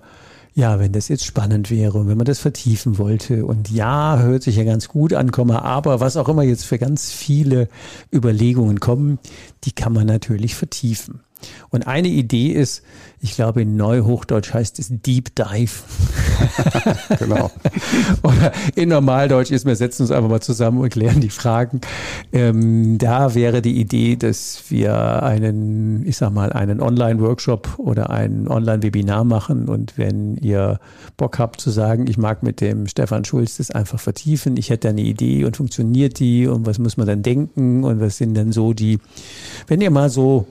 ja, 0.60 0.78
wenn 0.78 0.91
das 0.91 1.08
jetzt 1.08 1.24
spannend 1.24 1.72
wäre 1.72 1.98
und 1.98 2.10
wenn 2.10 2.17
man 2.17 2.26
das 2.26 2.39
vertiefen 2.39 2.98
wollte 2.98 3.45
und 3.45 3.72
ja, 3.72 4.19
hört 4.19 4.43
sich 4.43 4.58
ja 4.58 4.65
ganz 4.65 4.89
gut 4.89 5.13
an, 5.13 5.32
aber 5.32 6.02
was 6.02 6.17
auch 6.17 6.28
immer 6.28 6.43
jetzt 6.43 6.65
für 6.65 6.78
ganz 6.78 7.12
viele 7.12 7.69
Überlegungen 8.13 8.82
kommen, 8.82 9.19
die 9.63 9.72
kann 9.72 9.93
man 9.93 10.06
natürlich 10.06 10.56
vertiefen. 10.56 11.22
Und 11.69 11.88
eine 11.88 12.08
Idee 12.08 12.52
ist, 12.52 12.84
ich 13.21 13.36
glaube 13.36 13.63
in 13.63 13.75
Neuhochdeutsch 13.75 14.54
heißt 14.54 14.80
es 14.80 14.88
Deep 14.89 15.36
Dive. 15.36 15.84
genau. 17.19 17.52
Oder 18.23 18.54
in 18.75 18.89
Normaldeutsch 18.89 19.52
ist, 19.52 19.65
wir 19.65 19.75
setzen 19.75 20.04
uns 20.04 20.12
einfach 20.12 20.30
mal 20.30 20.41
zusammen 20.41 20.80
und 20.80 20.89
klären 20.89 21.19
die 21.19 21.30
Fragen. 21.30 21.82
Ähm, 22.32 22.97
da 22.97 23.36
wäre 23.36 23.62
die 23.62 23.80
Idee, 23.80 24.15
dass 24.15 24.63
wir 24.69 25.21
einen, 25.23 26.08
ich 26.08 26.15
sag 26.15 26.32
mal, 26.32 26.54
einen 26.54 26.80
Online-Workshop 26.80 27.78
oder 27.78 28.10
ein 28.10 28.47
Online-Webinar 28.47 29.25
machen. 29.25 29.67
Und 29.67 29.97
wenn 29.97 30.38
ihr 30.38 30.80
Bock 31.17 31.39
habt 31.39 31.60
zu 31.60 31.71
sagen, 31.71 32.08
ich 32.08 32.17
mag 32.17 32.41
mit 32.41 32.62
dem 32.62 32.88
Stefan 32.88 33.25
Schulz 33.25 33.58
das 33.58 33.69
einfach 33.69 33.99
vertiefen, 33.99 34.56
ich 34.56 34.69
hätte 34.69 34.88
eine 34.88 35.02
Idee 35.02 35.43
und 35.43 35.58
funktioniert 35.58 36.19
die 36.19 36.47
und 36.47 36.65
was 36.65 36.80
muss 36.80 36.95
man 36.95 37.06
dann 37.06 37.21
denken 37.21 37.84
und 37.84 37.99
was 37.99 38.17
sind 38.17 38.36
dann 38.36 38.54
so 38.54 38.71
die, 38.71 38.99
wenn 39.67 39.82
ihr 39.82 39.91
mal 39.91 40.10
so 40.10 40.47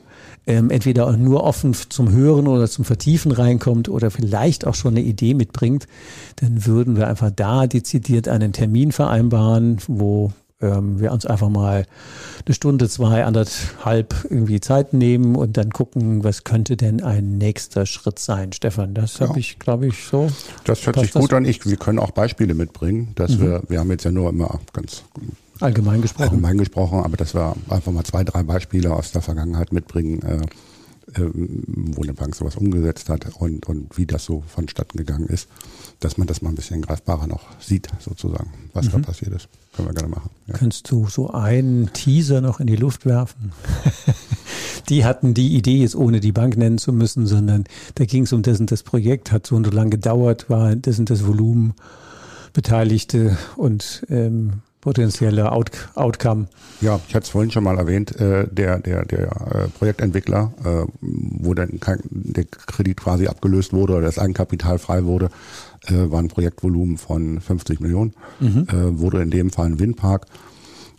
ähm, 0.48 0.70
entweder 0.70 1.14
nur 1.16 1.44
offen 1.44 1.74
zum 1.74 2.10
Hören 2.10 2.48
oder 2.48 2.68
zum 2.68 2.86
Vertiefen 2.86 3.32
reinkommt 3.32 3.90
oder 3.90 4.10
vielleicht 4.10 4.66
auch 4.66 4.74
schon 4.74 4.94
eine 4.94 5.04
Idee 5.04 5.34
mitbringt, 5.34 5.86
dann 6.36 6.64
würden 6.64 6.96
wir 6.96 7.06
einfach 7.06 7.30
da 7.30 7.66
dezidiert 7.66 8.28
einen 8.28 8.54
Termin 8.54 8.90
vereinbaren, 8.90 9.76
wo 9.88 10.32
ähm, 10.62 10.98
wir 11.00 11.12
uns 11.12 11.26
einfach 11.26 11.50
mal 11.50 11.84
eine 12.46 12.54
Stunde, 12.54 12.88
zwei, 12.88 13.26
anderthalb 13.26 14.14
irgendwie 14.30 14.58
Zeit 14.60 14.94
nehmen 14.94 15.36
und 15.36 15.58
dann 15.58 15.68
gucken, 15.68 16.24
was 16.24 16.44
könnte 16.44 16.78
denn 16.78 17.02
ein 17.02 17.36
nächster 17.36 17.84
Schritt 17.84 18.18
sein. 18.18 18.54
Stefan, 18.54 18.94
das 18.94 19.18
ja. 19.18 19.28
habe 19.28 19.38
ich, 19.38 19.58
glaube 19.58 19.86
ich, 19.86 20.04
so. 20.04 20.28
Das 20.64 20.86
hört 20.86 20.98
sich 20.98 21.12
gut 21.12 21.30
das? 21.30 21.36
an. 21.36 21.44
Ich, 21.44 21.66
wir 21.66 21.76
können 21.76 21.98
auch 21.98 22.12
Beispiele 22.12 22.54
mitbringen, 22.54 23.12
dass 23.16 23.32
mhm. 23.32 23.42
wir, 23.42 23.62
wir 23.68 23.80
haben 23.80 23.90
jetzt 23.90 24.04
ja 24.04 24.10
nur 24.10 24.30
immer 24.30 24.60
ganz 24.72 25.04
Allgemein 25.60 26.02
gesprochen. 26.02 26.28
Allgemein 26.30 26.58
gesprochen, 26.58 27.00
aber 27.00 27.16
dass 27.16 27.34
wir 27.34 27.54
einfach 27.68 27.92
mal 27.92 28.04
zwei, 28.04 28.24
drei 28.24 28.42
Beispiele 28.42 28.92
aus 28.94 29.12
der 29.12 29.22
Vergangenheit 29.22 29.72
mitbringen, 29.72 30.22
äh, 30.22 30.40
äh, 31.14 31.30
wo 31.32 32.02
eine 32.02 32.14
Bank 32.14 32.34
sowas 32.34 32.56
umgesetzt 32.56 33.08
hat 33.08 33.26
und, 33.38 33.66
und 33.66 33.96
wie 33.96 34.06
das 34.06 34.24
so 34.24 34.42
vonstatten 34.46 34.98
gegangen 34.98 35.26
ist, 35.26 35.48
dass 36.00 36.18
man 36.18 36.26
das 36.26 36.42
mal 36.42 36.50
ein 36.50 36.54
bisschen 36.54 36.82
greifbarer 36.82 37.26
noch 37.26 37.46
sieht, 37.60 37.88
sozusagen, 37.98 38.52
was 38.74 38.86
mhm. 38.86 38.90
da 38.90 38.98
passiert 38.98 39.32
ist. 39.32 39.48
Können 39.74 39.88
wir 39.88 39.94
gerne 39.94 40.08
machen. 40.08 40.30
Ja. 40.46 40.54
Könntest 40.54 40.90
du 40.90 41.08
so 41.08 41.30
einen 41.30 41.92
Teaser 41.92 42.40
noch 42.40 42.60
in 42.60 42.66
die 42.66 42.76
Luft 42.76 43.06
werfen? 43.06 43.52
die 44.88 45.04
hatten 45.04 45.34
die 45.34 45.56
Idee, 45.56 45.78
jetzt 45.78 45.96
ohne 45.96 46.20
die 46.20 46.32
Bank 46.32 46.56
nennen 46.56 46.78
zu 46.78 46.92
müssen, 46.92 47.26
sondern 47.26 47.64
da 47.94 48.04
ging 48.04 48.24
es 48.24 48.32
um 48.32 48.42
das 48.42 48.60
und 48.60 48.70
das 48.70 48.82
Projekt, 48.82 49.32
hat 49.32 49.46
so 49.46 49.56
und 49.56 49.64
so 49.64 49.70
lange 49.70 49.90
gedauert, 49.90 50.50
war 50.50 50.76
das 50.76 50.98
und 50.98 51.10
das 51.10 51.26
Volumen. 51.26 51.74
Beteiligte 52.52 53.36
und 53.56 54.04
ähm, 54.08 54.62
potenzielle 54.80 55.50
Out 55.52 55.70
Outcome. 55.94 56.46
Ja, 56.80 57.00
ich 57.08 57.14
hatte 57.14 57.24
es 57.24 57.30
vorhin 57.30 57.50
schon 57.50 57.64
mal 57.64 57.78
erwähnt, 57.78 58.14
äh, 58.20 58.46
der, 58.50 58.78
der, 58.78 59.04
der 59.04 59.26
äh, 59.26 59.68
Projektentwickler, 59.68 60.52
äh, 60.64 60.90
wo 61.00 61.54
dann 61.54 61.80
der 62.10 62.44
Kredit 62.44 62.96
quasi 62.96 63.26
abgelöst 63.26 63.72
wurde 63.72 63.94
oder 63.94 64.06
das 64.06 64.18
Eigenkapital 64.18 64.78
frei 64.78 65.04
wurde, 65.04 65.30
äh, 65.86 66.10
war 66.10 66.20
ein 66.20 66.28
Projektvolumen 66.28 66.98
von 66.98 67.40
50 67.40 67.80
Millionen, 67.80 68.14
mhm. 68.40 68.66
äh, 68.68 68.98
wurde 68.98 69.22
in 69.22 69.30
dem 69.30 69.50
Fall 69.50 69.66
ein 69.66 69.80
Windpark, 69.80 70.26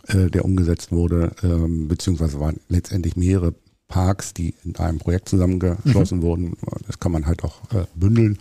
äh, 0.08 0.26
der 0.26 0.44
umgesetzt 0.44 0.92
wurde, 0.92 1.32
äh, 1.42 1.86
beziehungsweise 1.86 2.40
waren 2.40 2.60
letztendlich 2.68 3.16
mehrere 3.16 3.54
Parks, 3.88 4.34
die 4.34 4.54
in 4.64 4.76
einem 4.76 4.98
Projekt 4.98 5.28
zusammengeschlossen 5.28 6.18
mhm. 6.18 6.22
wurden. 6.22 6.56
Das 6.86 7.00
kann 7.00 7.12
man 7.12 7.26
halt 7.26 7.42
auch 7.44 7.60
äh, 7.72 7.84
bündeln 7.94 8.38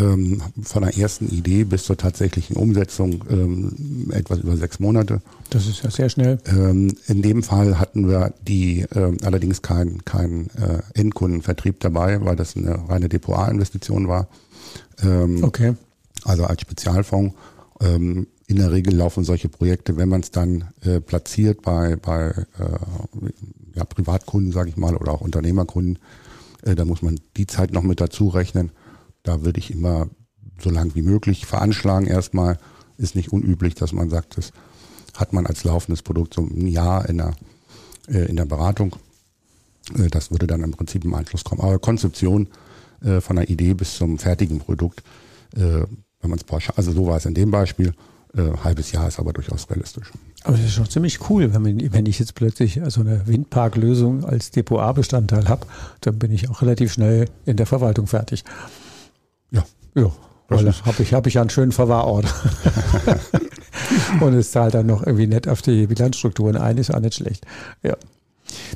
ähm, 0.00 0.42
von 0.62 0.82
der 0.82 0.96
ersten 0.96 1.28
Idee 1.28 1.64
bis 1.64 1.84
zur 1.84 1.96
tatsächlichen 1.96 2.56
Umsetzung 2.56 3.24
ähm, 3.30 4.10
etwas 4.12 4.40
über 4.40 4.56
sechs 4.56 4.80
Monate. 4.80 5.22
Das 5.50 5.66
ist 5.66 5.82
ja 5.82 5.90
sehr 5.90 6.08
schnell. 6.08 6.38
Ähm, 6.46 6.96
in 7.06 7.22
dem 7.22 7.42
Fall 7.42 7.78
hatten 7.78 8.08
wir 8.08 8.34
die 8.46 8.80
äh, 8.80 9.16
allerdings 9.22 9.62
keinen 9.62 10.04
kein, 10.04 10.48
äh, 10.56 10.82
Endkundenvertrieb 10.94 11.80
dabei, 11.80 12.24
weil 12.24 12.36
das 12.36 12.56
eine 12.56 12.88
reine 12.88 13.08
Depot-investition 13.08 14.08
war. 14.08 14.28
Ähm, 15.02 15.44
okay. 15.44 15.74
Also 16.24 16.44
als 16.44 16.62
Spezialfonds. 16.62 17.34
Ähm, 17.80 18.26
in 18.48 18.56
der 18.56 18.70
Regel 18.70 18.94
laufen 18.94 19.24
solche 19.24 19.48
Projekte, 19.48 19.96
wenn 19.96 20.08
man 20.08 20.20
es 20.20 20.30
dann 20.30 20.68
äh, 20.82 21.00
platziert 21.00 21.62
bei, 21.62 21.96
bei 21.96 22.28
äh, 22.58 23.74
ja, 23.74 23.84
Privatkunden, 23.84 24.52
sage 24.52 24.68
ich 24.68 24.76
mal, 24.76 24.96
oder 24.96 25.12
auch 25.12 25.20
Unternehmerkunden, 25.20 25.98
äh, 26.62 26.74
da 26.74 26.84
muss 26.84 27.02
man 27.02 27.18
die 27.36 27.46
Zeit 27.46 27.72
noch 27.72 27.82
mit 27.82 28.00
dazu 28.00 28.28
rechnen. 28.28 28.70
Da 29.26 29.44
würde 29.44 29.58
ich 29.58 29.70
immer 29.70 30.08
so 30.58 30.70
lang 30.70 30.94
wie 30.94 31.02
möglich 31.02 31.44
veranschlagen 31.44 32.06
erstmal. 32.08 32.58
Ist 32.96 33.14
nicht 33.14 33.32
unüblich, 33.32 33.74
dass 33.74 33.92
man 33.92 34.08
sagt, 34.08 34.38
das 34.38 34.52
hat 35.14 35.32
man 35.32 35.46
als 35.46 35.64
laufendes 35.64 36.02
Produkt 36.02 36.34
so 36.34 36.42
ein 36.42 36.66
Jahr 36.66 37.08
in 37.08 37.18
der, 37.18 37.32
äh, 38.08 38.24
in 38.30 38.36
der 38.36 38.46
Beratung. 38.46 38.96
Äh, 39.98 40.08
das 40.08 40.30
würde 40.30 40.46
dann 40.46 40.62
im 40.62 40.72
Prinzip 40.72 41.04
im 41.04 41.14
Anschluss 41.14 41.44
kommen. 41.44 41.60
Aber 41.60 41.78
Konzeption 41.78 42.48
äh, 43.02 43.20
von 43.20 43.36
der 43.36 43.50
Idee 43.50 43.74
bis 43.74 43.96
zum 43.96 44.18
fertigen 44.18 44.60
Produkt, 44.60 45.02
äh, 45.54 45.84
wenn 46.20 46.30
man 46.30 46.38
es 46.38 46.44
pauschal, 46.44 46.74
also 46.76 46.92
so 46.92 47.06
war 47.06 47.18
es 47.18 47.26
in 47.26 47.34
dem 47.34 47.50
Beispiel, 47.50 47.92
Äh, 48.36 48.52
halbes 48.64 48.92
Jahr 48.92 49.08
ist 49.08 49.18
aber 49.18 49.32
durchaus 49.32 49.70
realistisch. 49.70 50.12
Aber 50.44 50.56
das 50.56 50.66
ist 50.66 50.74
schon 50.74 50.90
ziemlich 50.90 51.30
cool, 51.30 51.54
wenn, 51.54 51.62
man, 51.62 51.92
wenn 51.92 52.04
ich 52.04 52.18
jetzt 52.18 52.34
plötzlich 52.34 52.78
so 52.88 53.00
eine 53.00 53.26
Windparklösung 53.26 54.24
als 54.26 54.50
Depot 54.50 54.80
A-Bestandteil 54.80 55.48
habe, 55.48 55.66
dann 56.02 56.18
bin 56.18 56.30
ich 56.32 56.50
auch 56.50 56.60
relativ 56.60 56.92
schnell 56.92 57.30
in 57.46 57.56
der 57.56 57.64
Verwaltung 57.64 58.06
fertig. 58.06 58.44
Ja. 59.96 60.12
Weil 60.48 60.72
habe 60.72 61.02
ich, 61.02 61.12
hab 61.12 61.26
ich 61.26 61.38
einen 61.40 61.50
schönen 61.50 61.72
Verwahrort. 61.72 62.26
Und 64.20 64.34
es 64.34 64.52
zahlt 64.52 64.74
dann 64.74 64.86
noch 64.86 65.04
irgendwie 65.04 65.26
nett 65.26 65.48
auf 65.48 65.60
die 65.60 65.86
Bilanzstrukturen 65.86 66.56
ein, 66.56 66.78
ist 66.78 66.94
auch 66.94 67.00
nicht 67.00 67.14
schlecht. 67.14 67.44
Ja. 67.82 67.96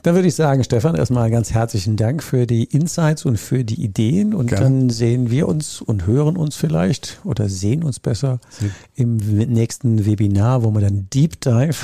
Dann 0.03 0.17
würde 0.17 0.27
ich 0.27 0.35
sagen, 0.35 0.65
Stefan, 0.65 0.97
erstmal 0.97 1.31
ganz 1.31 1.53
herzlichen 1.53 1.97
Dank 1.97 2.25
für 2.25 2.47
die 2.47 2.65
Insights 2.65 3.25
und 3.25 3.39
für 3.39 3.65
die 3.65 3.83
Ideen. 3.83 4.35
Und 4.35 4.49
Gerne. 4.49 4.65
dann 4.65 4.91
sehen 4.91 5.31
wir 5.31 5.47
uns 5.47 5.81
und 5.81 6.07
hören 6.07 6.37
uns 6.37 6.57
vielleicht 6.57 7.21
oder 7.25 7.49
sehen 7.49 7.85
uns 7.85 8.01
besser 8.01 8.41
Sie. 8.49 8.71
im 8.97 9.19
nächsten 9.19 10.07
Webinar, 10.07 10.65
wo 10.65 10.73
wir 10.73 10.81
dann 10.81 11.07
Deep 11.13 11.41
Dive 11.41 11.77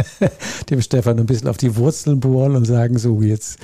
dem 0.70 0.82
Stefan 0.82 1.18
ein 1.18 1.26
bisschen 1.26 1.48
auf 1.48 1.56
die 1.56 1.76
Wurzeln 1.76 2.20
bohren 2.20 2.56
und 2.56 2.66
sagen, 2.66 2.98
so 2.98 3.22
jetzt 3.22 3.58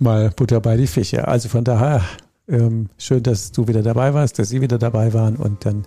mal 0.00 0.30
Butter 0.30 0.60
bei 0.60 0.76
die 0.76 0.88
Fische. 0.88 1.28
Also 1.28 1.48
von 1.48 1.62
daher 1.62 2.02
ähm, 2.48 2.88
schön, 2.98 3.22
dass 3.22 3.52
du 3.52 3.68
wieder 3.68 3.82
dabei 3.82 4.14
warst, 4.14 4.38
dass 4.38 4.48
Sie 4.48 4.60
wieder 4.60 4.78
dabei 4.78 5.12
waren 5.12 5.36
und 5.36 5.64
dann 5.64 5.84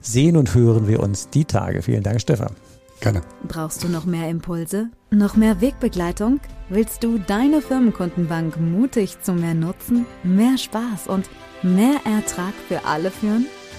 sehen 0.00 0.36
und 0.36 0.54
hören 0.54 0.86
wir 0.88 1.00
uns 1.00 1.30
die 1.30 1.44
Tage. 1.44 1.82
Vielen 1.82 2.02
Dank, 2.02 2.20
Stefan. 2.20 2.52
Gerne. 3.00 3.22
Brauchst 3.46 3.82
du 3.84 3.88
noch 3.88 4.04
mehr 4.04 4.28
Impulse? 4.28 4.88
Noch 5.10 5.36
mehr 5.36 5.60
Wegbegleitung? 5.60 6.40
Willst 6.68 7.02
du 7.04 7.18
deine 7.18 7.60
Firmenkundenbank 7.60 8.58
mutig 8.58 9.20
zu 9.20 9.32
mehr 9.32 9.54
Nutzen, 9.54 10.06
mehr 10.22 10.56
Spaß 10.56 11.08
und 11.08 11.28
mehr 11.62 11.96
Ertrag 12.04 12.54
für 12.68 12.84
alle 12.86 13.10
führen? 13.10 13.46